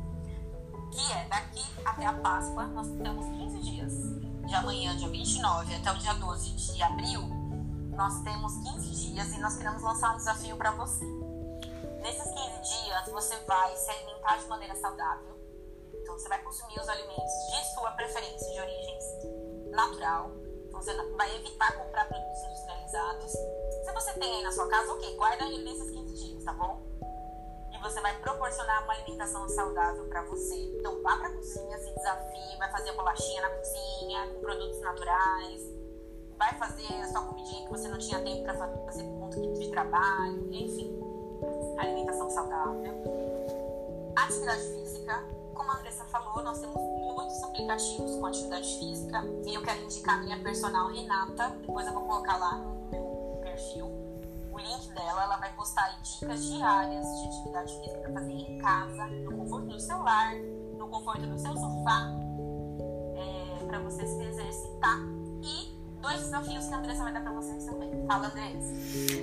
que 0.91 1.13
é 1.13 1.25
daqui 1.29 1.63
até 1.85 2.05
a 2.05 2.13
Páscoa, 2.13 2.67
nós 2.67 2.87
temos 2.87 3.25
15 3.27 3.59
dias. 3.59 3.93
De 4.45 4.55
amanhã, 4.55 4.97
dia 4.97 5.07
29, 5.07 5.75
até 5.75 5.91
o 5.91 5.97
dia 5.99 6.13
12 6.15 6.73
de 6.73 6.83
abril, 6.83 7.21
nós 7.95 8.19
temos 8.23 8.57
15 8.57 8.91
dias 8.91 9.33
e 9.33 9.39
nós 9.39 9.55
queremos 9.55 9.81
lançar 9.81 10.13
um 10.15 10.17
desafio 10.17 10.57
para 10.57 10.71
você. 10.71 11.05
Nesses 12.01 12.23
15 12.23 12.48
dias, 12.61 13.09
você 13.09 13.35
vai 13.45 13.75
se 13.75 13.89
alimentar 13.89 14.37
de 14.37 14.47
maneira 14.47 14.75
saudável. 14.75 15.37
Então, 15.93 16.17
você 16.17 16.29
vai 16.29 16.41
consumir 16.41 16.79
os 16.79 16.89
alimentos 16.89 17.33
de 17.51 17.73
sua 17.73 17.91
preferência, 17.91 18.51
de 18.51 18.59
origens 18.59 19.03
natural. 19.71 20.31
Então, 20.67 20.81
você 20.81 20.93
vai 21.11 21.35
evitar 21.35 21.77
comprar 21.77 22.07
produtos 22.07 22.43
industrializados. 22.43 23.31
Se 23.31 23.93
você 23.93 24.13
tem 24.13 24.35
aí 24.35 24.43
na 24.43 24.51
sua 24.51 24.67
casa, 24.67 24.93
ok, 24.93 25.15
guarda 25.15 25.45
ele 25.45 25.63
nesses 25.63 25.89
15 25.91 26.13
dias, 26.13 26.43
tá 26.43 26.53
bom? 26.53 26.81
E 27.73 27.77
você 27.81 28.01
vai 28.01 28.17
proporcionar 28.19 28.83
uma 28.83 28.93
alimentação 28.93 29.47
saudável 29.49 30.05
para 30.05 30.23
você. 30.23 30.55
Então 30.77 31.01
vá 31.01 31.17
para 31.17 31.29
a 31.29 31.33
cozinha, 31.33 31.77
se 31.77 31.91
desafie, 31.91 32.57
vai 32.57 32.71
fazer 32.71 32.89
a 32.89 32.93
bolachinha 32.93 33.41
na 33.41 33.49
cozinha, 33.49 34.27
com 34.33 34.41
produtos 34.41 34.81
naturais, 34.81 35.61
vai 36.37 36.57
fazer 36.57 36.93
a 36.93 37.07
sua 37.07 37.21
comidinha 37.21 37.65
que 37.65 37.69
você 37.69 37.87
não 37.87 37.97
tinha 37.97 38.21
tempo 38.21 38.43
para 38.43 38.53
fazer 38.85 39.03
por 39.03 39.19
conta 39.19 39.41
de 39.41 39.69
trabalho, 39.69 40.53
enfim. 40.53 41.08
Alimentação 41.77 42.29
saudável. 42.29 42.93
Atividade 44.15 44.61
física. 44.61 45.23
Como 45.53 45.71
a 45.71 45.75
Andressa 45.77 46.05
falou, 46.05 46.43
nós 46.43 46.59
temos 46.59 46.77
muitos 46.77 47.43
aplicativos 47.43 48.15
com 48.15 48.25
atividade 48.25 48.79
física 48.79 49.23
e 49.45 49.53
eu 49.53 49.61
quero 49.61 49.83
indicar 49.83 50.19
a 50.19 50.21
minha 50.23 50.39
personal 50.41 50.87
Renata, 50.87 51.49
depois 51.61 51.85
eu 51.85 51.93
vou 51.93 52.03
colocar 52.03 52.37
lá 52.37 52.55
no 52.55 52.89
meu 52.89 53.39
perfil 53.43 54.09
link 54.59 54.93
dela, 54.93 55.23
ela 55.23 55.37
vai 55.37 55.51
postar 55.53 55.99
dicas 56.01 56.45
diárias 56.45 57.05
de 57.05 57.27
atividade 57.27 57.79
física 57.79 57.99
para 57.99 58.13
fazer 58.13 58.33
em 58.33 58.57
casa, 58.59 59.07
no 59.07 59.37
conforto 59.37 59.67
do 59.67 59.79
seu 59.79 60.01
lar, 60.01 60.35
no 60.77 60.87
conforto 60.87 61.21
do 61.21 61.39
seu 61.39 61.53
sofá, 61.53 62.07
é, 63.15 63.65
para 63.65 63.79
você 63.79 64.05
se 64.05 64.23
exercitar. 64.23 64.99
E 65.41 65.78
dois 66.01 66.19
desafios 66.19 66.67
que 66.67 66.73
a 66.73 66.77
Andressa 66.77 67.03
vai 67.03 67.13
dar 67.13 67.21
para 67.21 67.31
vocês 67.31 67.65
também. 67.65 67.89
Fala, 68.07 68.27
Andressa. 68.27 68.73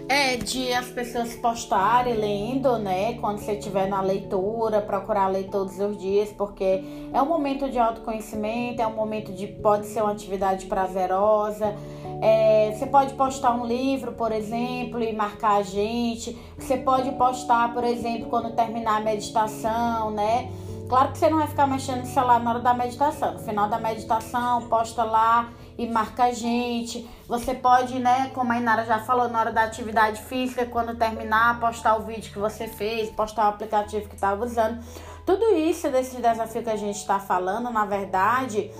É, 0.09 0.37
de 0.37 0.73
as 0.73 0.87
pessoas 0.87 1.35
postarem 1.37 2.15
lendo, 2.15 2.79
né? 2.79 3.15
Quando 3.15 3.39
você 3.39 3.53
estiver 3.53 3.89
na 3.89 4.01
leitura, 4.01 4.81
procurar 4.81 5.29
ler 5.29 5.49
todos 5.49 5.79
os 5.79 5.97
dias, 5.99 6.31
porque 6.33 6.85
é 7.13 7.21
um 7.21 7.27
momento 7.27 7.71
de 7.71 7.79
autoconhecimento, 7.79 8.81
é 8.81 8.87
um 8.87 8.95
momento 8.95 9.33
de. 9.33 9.47
pode 9.47 9.87
ser 9.87 10.03
uma 10.03 10.13
atividade 10.13 10.67
prazerosa 10.67 11.75
é, 12.21 12.73
você 12.73 12.87
pode 12.87 13.15
postar 13.15 13.53
um 13.53 13.67
livro, 13.67 14.13
por 14.13 14.33
exemplo, 14.33 15.03
e 15.03 15.13
marcar 15.13 15.57
a 15.57 15.63
gente. 15.63 16.37
Você 16.59 16.77
pode 16.77 17.11
postar, 17.13 17.75
por 17.75 17.85
exemplo, 17.85 18.29
quando 18.29 18.55
terminar 18.55 18.99
a 18.99 19.01
meditação, 19.01 20.11
né? 20.11 20.51
Claro 20.89 21.13
que 21.13 21.19
você 21.19 21.29
não 21.29 21.39
vai 21.39 21.49
ficar 21.49 21.67
mexendo 21.67 22.01
no 22.01 22.07
celular 22.07 22.41
na 22.41 22.51
hora 22.51 22.61
da 22.61 22.73
meditação. 22.73 23.35
No 23.35 23.39
final 23.41 23.69
da 23.69 23.79
meditação, 23.79 24.69
posta 24.69 25.03
lá 25.03 25.51
e 25.79 25.87
marca 25.87 26.25
a 26.25 26.33
gente. 26.33 27.09
Você 27.29 27.55
pode, 27.55 27.99
né, 27.99 28.31
como 28.35 28.53
a 28.53 28.59
Inara 28.59 28.85
já 28.85 28.99
falou, 29.01 29.29
na 29.29 29.41
hora 29.41 29.53
da 29.53 29.65
atividade 29.65 30.23
física, 30.23 30.65
quando 30.67 30.97
terminar, 30.97 31.61
postar 31.61 31.97
o 31.97 32.03
vídeo 32.03 32.33
que 32.33 32.39
você 32.39 32.69
fez, 32.69 33.11
postar 33.11 33.47
o 33.47 33.49
aplicativo 33.51 34.09
que 34.09 34.15
estava 34.15 34.45
usando. 34.45 34.83
Tudo 35.27 35.57
isso 35.57 35.91
desse 35.91 36.23
desafio 36.23 36.63
que 36.63 36.71
a 36.71 36.77
gente 36.77 36.99
está 36.99 37.19
falando, 37.19 37.69
na 37.69 37.85
verdade, 37.85 38.71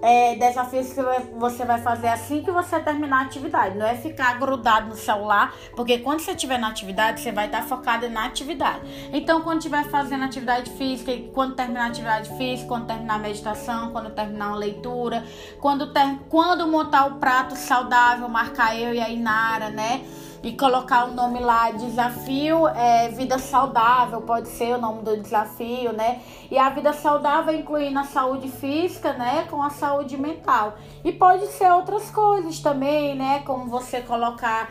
é, 0.00 0.36
desafios 0.36 0.92
que 0.92 1.00
você 1.36 1.64
vai 1.64 1.80
fazer 1.80 2.06
assim 2.06 2.44
que 2.44 2.50
você 2.52 2.78
terminar 2.78 3.18
a 3.18 3.22
atividade. 3.22 3.76
Não 3.76 3.84
é 3.84 3.96
ficar 3.96 4.38
grudado 4.38 4.90
no 4.90 4.94
celular, 4.94 5.52
porque 5.74 5.98
quando 5.98 6.20
você 6.20 6.30
estiver 6.30 6.58
na 6.58 6.68
atividade, 6.68 7.20
você 7.20 7.32
vai 7.32 7.46
estar 7.46 7.64
focado 7.64 8.08
na 8.08 8.24
atividade. 8.24 8.80
Então, 9.12 9.40
quando 9.40 9.58
estiver 9.58 9.82
fazendo 9.86 10.22
atividade 10.22 10.70
física, 10.70 11.12
quando 11.34 11.56
terminar 11.56 11.86
a 11.86 11.88
atividade 11.88 12.28
física, 12.36 12.68
quando 12.68 12.86
terminar 12.86 13.14
a 13.14 13.18
meditação, 13.18 13.90
quando 13.90 14.10
terminar 14.10 14.48
uma 14.48 14.58
leitura, 14.58 15.24
quando, 15.60 15.92
ter, 15.92 16.20
quando 16.28 16.68
montar 16.68 17.06
o 17.06 17.16
prato 17.16 17.56
saudável, 17.56 18.28
marcar 18.28 18.78
eu 18.78 18.94
e 18.94 19.00
a 19.00 19.08
Inara, 19.08 19.70
né? 19.70 20.04
E 20.46 20.52
colocar 20.52 21.06
o 21.06 21.12
nome 21.12 21.40
lá, 21.40 21.72
desafio 21.72 22.68
é 22.68 23.08
vida 23.08 23.36
saudável, 23.36 24.20
pode 24.20 24.46
ser 24.46 24.76
o 24.76 24.80
nome 24.80 25.02
do 25.02 25.20
desafio, 25.20 25.92
né? 25.92 26.20
E 26.48 26.56
a 26.56 26.70
vida 26.70 26.92
saudável 26.92 27.52
incluindo 27.52 27.98
a 27.98 28.04
saúde 28.04 28.48
física, 28.48 29.12
né, 29.12 29.44
com 29.50 29.60
a 29.60 29.70
saúde 29.70 30.16
mental. 30.16 30.76
E 31.02 31.10
pode 31.10 31.48
ser 31.48 31.72
outras 31.72 32.12
coisas 32.12 32.60
também, 32.60 33.16
né, 33.16 33.42
como 33.44 33.66
você 33.66 34.00
colocar 34.00 34.70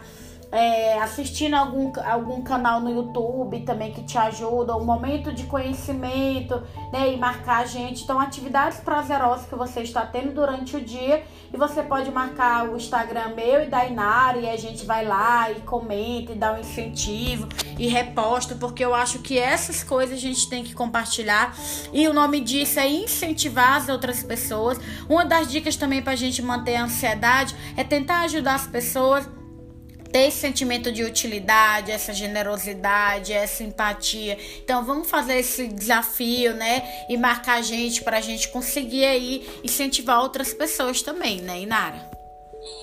é, 0.56 0.98
assistindo 1.00 1.54
algum, 1.54 1.92
algum 2.06 2.42
canal 2.42 2.80
no 2.80 2.90
YouTube 2.90 3.60
também 3.62 3.92
que 3.92 4.02
te 4.04 4.18
ajuda, 4.18 4.74
um 4.78 4.86
momento 4.86 5.34
de 5.34 5.44
conhecimento, 5.44 6.64
né? 6.94 7.14
E 7.14 7.18
marcar 7.18 7.64
a 7.64 7.66
gente. 7.66 8.04
Então, 8.04 8.18
atividades 8.18 8.80
prazerosas 8.80 9.46
que 9.48 9.56
você 9.56 9.82
está 9.82 10.06
tendo 10.06 10.34
durante 10.34 10.78
o 10.78 10.82
dia. 10.82 11.24
E 11.54 11.58
você 11.58 11.84
pode 11.84 12.10
marcar 12.10 12.70
o 12.70 12.78
Instagram 12.78 13.34
meu 13.36 13.64
e 13.64 13.66
da 13.68 13.86
Inara 13.86 14.38
e 14.38 14.50
a 14.50 14.56
gente 14.56 14.86
vai 14.86 15.06
lá 15.06 15.52
e 15.52 15.56
comenta 15.62 16.32
e 16.32 16.36
dá 16.36 16.54
um 16.54 16.60
incentivo 16.60 17.48
e 17.78 17.88
reposta, 17.88 18.56
porque 18.56 18.84
eu 18.84 18.96
acho 18.96 19.20
que 19.20 19.38
essas 19.38 19.84
coisas 19.84 20.18
a 20.18 20.22
gente 20.22 20.50
tem 20.50 20.64
que 20.64 20.74
compartilhar. 20.74 21.54
E 21.92 22.08
o 22.08 22.14
nome 22.14 22.40
disso 22.40 22.80
é 22.80 22.88
incentivar 22.88 23.76
as 23.76 23.90
outras 23.90 24.24
pessoas. 24.24 24.80
Uma 25.10 25.26
das 25.26 25.52
dicas 25.52 25.76
também 25.76 26.02
para 26.02 26.14
a 26.14 26.18
gente 26.18 26.42
manter 26.42 26.78
a 26.78 26.84
ansiedade 26.84 27.54
é 27.76 27.84
tentar 27.84 28.22
ajudar 28.22 28.56
as 28.56 28.68
pessoas 28.68 29.28
ter 30.12 30.28
esse 30.28 30.38
sentimento 30.38 30.92
de 30.92 31.04
utilidade, 31.04 31.92
essa 31.92 32.14
generosidade, 32.14 33.34
essa 33.34 33.64
empatia. 33.64 34.38
Então 34.64 34.86
vamos 34.86 35.10
fazer 35.10 35.38
esse 35.38 35.68
desafio, 35.68 36.54
né? 36.56 37.06
E 37.10 37.18
marcar 37.18 37.60
a 37.60 37.62
gente 37.62 38.04
para 38.04 38.18
a 38.18 38.22
gente 38.22 38.50
conseguir 38.50 39.06
aí 39.06 39.48
incentivar 39.64 40.22
outras 40.22 40.54
pessoas 40.54 41.02
também, 41.02 41.42
né, 41.42 41.60
Inara? 41.60 42.10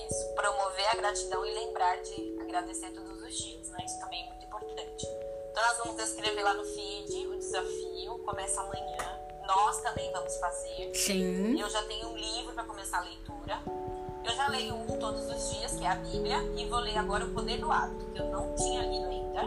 Isso, 0.07 0.35
promover 0.35 0.87
a 0.89 0.97
gratidão 0.97 1.45
e 1.45 1.53
lembrar 1.53 1.97
de 2.03 2.41
agradecer 2.43 2.91
todos 2.91 3.23
os 3.23 3.37
dias, 3.37 3.69
né? 3.71 3.79
Isso 3.85 3.99
também 3.99 4.23
é 4.25 4.27
muito 4.29 4.45
importante. 4.45 5.07
Então 5.51 5.63
nós 5.63 5.79
vamos 5.79 6.03
escrever 6.03 6.43
lá 6.43 6.55
no 6.55 6.65
feed 6.65 7.27
o 7.27 7.39
desafio, 7.39 8.19
começa 8.25 8.61
amanhã. 8.61 9.23
Nós 9.47 9.81
também 9.83 10.11
vamos 10.13 10.37
fazer. 10.37 10.93
Sim. 10.95 11.61
Eu 11.61 11.69
já 11.69 11.83
tenho 11.83 12.09
um 12.09 12.17
livro 12.17 12.53
para 12.55 12.65
começar 12.65 12.99
a 12.99 13.03
leitura. 13.03 13.82
Eu 14.25 14.35
já 14.35 14.49
leio 14.49 14.77
um 14.77 14.87
todos 14.99 15.29
os 15.29 15.51
dias, 15.51 15.75
que 15.75 15.85
é 15.85 15.91
a 15.91 15.97
Bíblia, 15.97 16.39
e 16.57 16.67
vou 16.69 16.79
ler 16.79 16.97
agora 16.97 17.25
O 17.25 17.31
Poder 17.31 17.59
do 17.59 17.71
Hábito, 17.71 18.05
que 18.13 18.21
eu 18.21 18.31
não 18.31 18.55
tinha 18.55 18.83
lido 18.83 19.07
ainda. 19.07 19.43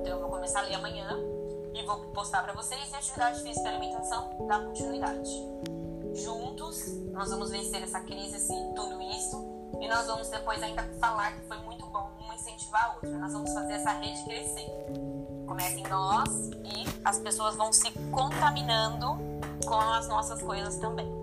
Então 0.00 0.06
eu 0.06 0.20
vou 0.20 0.30
começar 0.30 0.60
a 0.60 0.62
ler 0.62 0.74
amanhã 0.74 1.08
e 1.72 1.82
vou 1.84 1.98
postar 2.12 2.42
para 2.42 2.52
vocês. 2.52 2.90
E 2.90 2.94
atividade 2.94 3.42
física 3.42 3.68
e 3.68 3.76
alimentação 3.76 4.46
dá 4.48 4.58
continuidade. 4.60 5.30
Juntos, 6.14 6.86
nós 7.12 7.30
vamos 7.30 7.50
vencer 7.50 7.82
essa 7.82 8.00
crise, 8.00 8.36
esse, 8.36 8.52
tudo 8.74 9.00
isso. 9.02 9.44
E 9.80 9.88
nós 9.88 10.06
vamos 10.06 10.28
depois 10.28 10.62
ainda 10.62 10.82
falar 10.98 11.32
que 11.32 11.46
foi 11.46 11.58
muito 11.58 11.86
bom 11.86 12.10
um 12.20 12.32
incentivar 12.32 12.84
a 12.84 12.94
outra. 12.94 13.10
Nós 13.10 13.32
vamos 13.32 13.52
fazer 13.52 13.74
essa 13.74 13.92
rede 13.92 14.24
crescer. 14.24 14.66
Começa 15.46 15.78
em 15.78 15.86
nós 15.88 16.50
e 16.64 16.84
as 17.04 17.18
pessoas 17.20 17.54
vão 17.54 17.72
se 17.72 17.90
contaminando 18.10 19.18
com 19.66 19.78
as 19.78 20.08
nossas 20.08 20.42
coisas 20.42 20.76
também. 20.78 21.15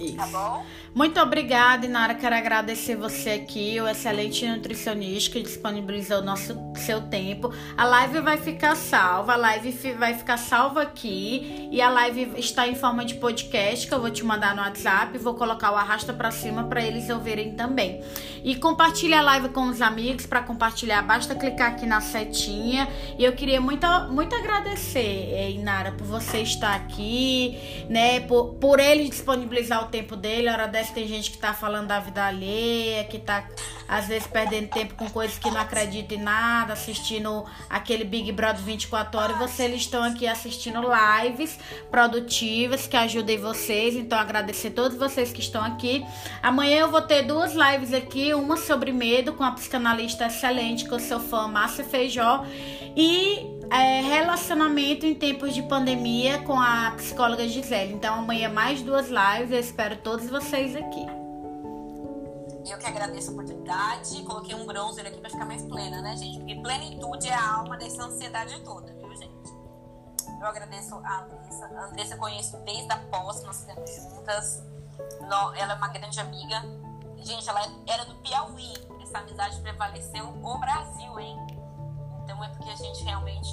Isso. 0.00 0.16
Tá 0.16 0.26
bom? 0.26 0.64
Muito 0.94 1.20
obrigada, 1.20 1.86
Inara. 1.86 2.14
Quero 2.14 2.34
agradecer 2.34 2.96
você 2.96 3.30
aqui, 3.30 3.80
o 3.80 3.86
excelente 3.86 4.46
nutricionista 4.48 5.32
que 5.32 5.42
disponibilizou 5.42 6.18
o 6.18 6.24
nosso 6.24 6.56
seu 6.74 7.02
tempo. 7.02 7.52
A 7.76 7.84
live 7.84 8.20
vai 8.20 8.38
ficar 8.38 8.74
salva, 8.74 9.34
a 9.34 9.36
live 9.36 9.70
vai 9.92 10.14
ficar 10.14 10.38
salva 10.38 10.82
aqui 10.82 11.68
e 11.70 11.80
a 11.80 11.90
live 11.90 12.32
está 12.38 12.66
em 12.66 12.74
forma 12.74 13.04
de 13.04 13.14
podcast 13.14 13.86
que 13.86 13.94
eu 13.94 14.00
vou 14.00 14.10
te 14.10 14.24
mandar 14.24 14.56
no 14.56 14.62
WhatsApp, 14.62 15.16
vou 15.18 15.34
colocar 15.34 15.70
o 15.70 15.76
arrasta 15.76 16.12
para 16.12 16.30
cima 16.30 16.64
para 16.64 16.82
eles 16.82 17.08
ouvirem 17.10 17.54
também. 17.54 18.02
E 18.42 18.56
compartilhe 18.56 19.14
a 19.14 19.22
live 19.22 19.50
com 19.50 19.68
os 19.68 19.82
amigos, 19.82 20.26
para 20.26 20.42
compartilhar 20.42 21.02
basta 21.02 21.34
clicar 21.34 21.72
aqui 21.72 21.86
na 21.86 22.00
setinha. 22.00 22.88
E 23.18 23.24
eu 23.24 23.32
queria 23.32 23.60
muito 23.60 23.86
muito 24.10 24.34
agradecer, 24.34 25.28
eh, 25.32 25.50
Inara, 25.50 25.92
por 25.92 26.06
você 26.06 26.38
estar 26.38 26.74
aqui, 26.74 27.58
né, 27.88 28.20
por 28.20 28.54
por 28.54 28.80
eles 28.80 29.10
disponibilizar 29.10 29.84
o 29.84 29.89
tempo 29.90 30.16
dele. 30.16 30.48
Hora 30.48 30.66
dessa 30.66 30.92
tem 30.92 31.06
gente 31.06 31.30
que 31.30 31.38
tá 31.38 31.52
falando 31.52 31.88
da 31.88 32.00
vida 32.00 32.24
alheia, 32.24 33.04
que 33.04 33.18
tá 33.18 33.46
às 33.88 34.06
vezes 34.06 34.26
perdendo 34.26 34.68
tempo 34.68 34.94
com 34.94 35.08
coisas 35.10 35.36
que 35.38 35.50
não 35.50 35.60
acredita 35.60 36.14
em 36.14 36.22
nada, 36.22 36.72
assistindo 36.72 37.44
aquele 37.68 38.04
Big 38.04 38.30
Brother 38.32 38.62
24 38.62 39.18
horas. 39.18 39.36
E 39.36 39.38
vocês 39.38 39.74
estão 39.74 40.02
aqui 40.02 40.26
assistindo 40.26 40.80
lives 40.80 41.58
produtivas 41.90 42.86
que 42.86 42.96
ajudem 42.96 43.38
vocês. 43.38 43.96
Então, 43.96 44.18
agradecer 44.18 44.68
a 44.68 44.72
todos 44.72 44.96
vocês 44.96 45.32
que 45.32 45.40
estão 45.40 45.62
aqui. 45.62 46.04
Amanhã 46.42 46.80
eu 46.80 46.90
vou 46.90 47.02
ter 47.02 47.22
duas 47.22 47.52
lives 47.52 47.92
aqui, 47.92 48.32
uma 48.32 48.56
sobre 48.56 48.92
medo 48.92 49.32
com 49.34 49.42
a 49.42 49.50
psicanalista 49.52 50.26
excelente, 50.26 50.84
que 50.84 50.92
eu 50.92 51.00
sou 51.00 51.18
fã, 51.18 51.48
Márcia 51.48 51.84
Feijó, 51.84 52.44
e 52.96 53.59
é, 53.70 54.00
relacionamento 54.00 55.06
em 55.06 55.14
tempos 55.14 55.54
de 55.54 55.62
pandemia 55.62 56.42
com 56.42 56.58
a 56.58 56.90
psicóloga 56.96 57.46
Gisele. 57.46 57.94
Então 57.94 58.14
amanhã 58.14 58.48
mais 58.48 58.82
duas 58.82 59.08
lives, 59.08 59.52
eu 59.52 59.60
espero 59.60 59.96
todos 59.98 60.28
vocês 60.28 60.74
aqui. 60.74 61.06
Eu 62.68 62.78
que 62.78 62.86
agradeço 62.86 63.30
a 63.30 63.32
oportunidade, 63.32 64.22
coloquei 64.24 64.54
um 64.54 64.66
bronzer 64.66 65.06
aqui 65.06 65.18
para 65.18 65.30
ficar 65.30 65.46
mais 65.46 65.62
plena, 65.62 66.02
né, 66.02 66.16
gente? 66.16 66.38
Porque 66.38 66.54
plenitude 66.56 67.28
é 67.28 67.34
a 67.34 67.54
alma 67.54 67.76
dessa 67.76 68.02
ansiedade 68.02 68.60
toda, 68.60 68.92
viu, 68.92 69.16
gente? 69.16 69.50
Eu 70.40 70.46
agradeço 70.46 70.94
a 70.94 71.22
Andressa. 71.22 71.66
A 71.66 71.84
Andressa 71.86 72.14
eu 72.14 72.18
conheço 72.18 72.56
desde 72.58 72.92
a 72.92 72.96
pós, 72.96 73.42
nós 73.44 73.60
fizemos 73.60 73.90
juntas. 73.94 74.62
Ela 75.56 75.72
é 75.72 75.74
uma 75.74 75.88
grande 75.88 76.20
amiga. 76.20 76.62
Gente, 77.18 77.48
ela 77.48 77.60
era 77.86 78.04
do 78.04 78.14
Piauí. 78.16 78.72
Essa 79.02 79.18
amizade 79.18 79.60
prevaleceu 79.60 80.28
o 80.28 80.58
Brasil, 80.58 81.18
hein? 81.18 81.59
Então 82.30 82.44
é 82.44 82.48
porque 82.48 82.70
a 82.70 82.76
gente 82.76 83.02
realmente 83.02 83.52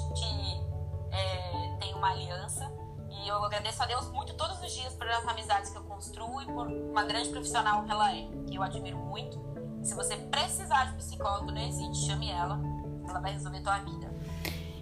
é, 1.10 1.76
tem 1.80 1.92
uma 1.94 2.10
aliança. 2.10 2.72
E 3.10 3.28
eu 3.28 3.44
agradeço 3.44 3.82
a 3.82 3.86
Deus 3.86 4.08
muito 4.12 4.34
todos 4.34 4.62
os 4.62 4.72
dias 4.72 4.94
pelas 4.94 5.26
amizades 5.26 5.70
que 5.70 5.78
eu 5.78 5.82
construo 5.82 6.40
e 6.40 6.46
por 6.46 6.68
uma 6.68 7.02
grande 7.02 7.28
profissional 7.30 7.82
que 7.82 7.90
ela 7.90 8.14
é, 8.14 8.28
que 8.46 8.54
eu 8.54 8.62
admiro 8.62 8.96
muito. 8.96 9.36
Se 9.82 9.96
você 9.96 10.16
precisar 10.16 10.84
de 10.84 10.92
psicólogo, 10.94 11.50
não 11.50 11.60
existe, 11.60 12.06
chame 12.06 12.30
ela. 12.30 12.60
Ela 13.08 13.18
vai 13.18 13.32
resolver 13.32 13.60
tua 13.62 13.78
vida. 13.78 14.14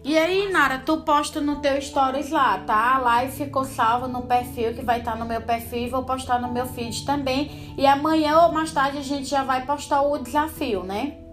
E 0.04 0.16
aí, 0.18 0.52
Nara, 0.52 0.78
tu 0.80 0.98
posta 0.98 1.40
no 1.40 1.62
teu 1.62 1.80
stories 1.80 2.30
lá, 2.30 2.58
tá? 2.58 2.96
A 2.96 2.98
live 2.98 3.32
ficou 3.32 3.64
salva 3.64 4.06
no 4.06 4.22
perfil, 4.22 4.74
que 4.74 4.82
vai 4.82 4.98
estar 4.98 5.16
no 5.16 5.24
meu 5.24 5.40
perfil 5.40 5.86
e 5.86 5.88
vou 5.88 6.04
postar 6.04 6.38
no 6.38 6.52
meu 6.52 6.66
feed 6.66 7.06
também. 7.06 7.74
E 7.78 7.86
amanhã 7.86 8.42
ou 8.42 8.52
mais 8.52 8.70
tarde 8.72 8.98
a 8.98 9.02
gente 9.02 9.26
já 9.26 9.42
vai 9.42 9.64
postar 9.64 10.02
o 10.02 10.18
desafio, 10.18 10.82
né? 10.84 11.25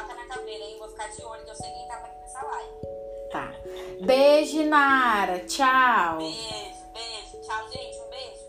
faca 0.00 0.14
na 0.14 0.24
cadeira, 0.26 0.64
hein? 0.64 0.76
Vou 0.78 0.88
ficar 0.88 1.08
de 1.08 1.22
olho, 1.22 1.44
que 1.44 1.50
eu 1.50 1.54
sei 1.54 1.70
quem 1.70 1.86
tá 1.86 1.96
tava 1.96 2.06
aqui 2.06 2.20
nessa 2.20 2.42
live. 2.42 2.72
Tá. 3.30 3.54
Beijo, 4.00 4.64
Nara. 4.64 5.40
Tchau. 5.40 6.18
Beijo, 6.18 6.86
beijo. 6.92 7.40
Tchau, 7.42 7.68
gente. 7.70 7.98
Um 7.98 8.08
beijo. 8.08 8.39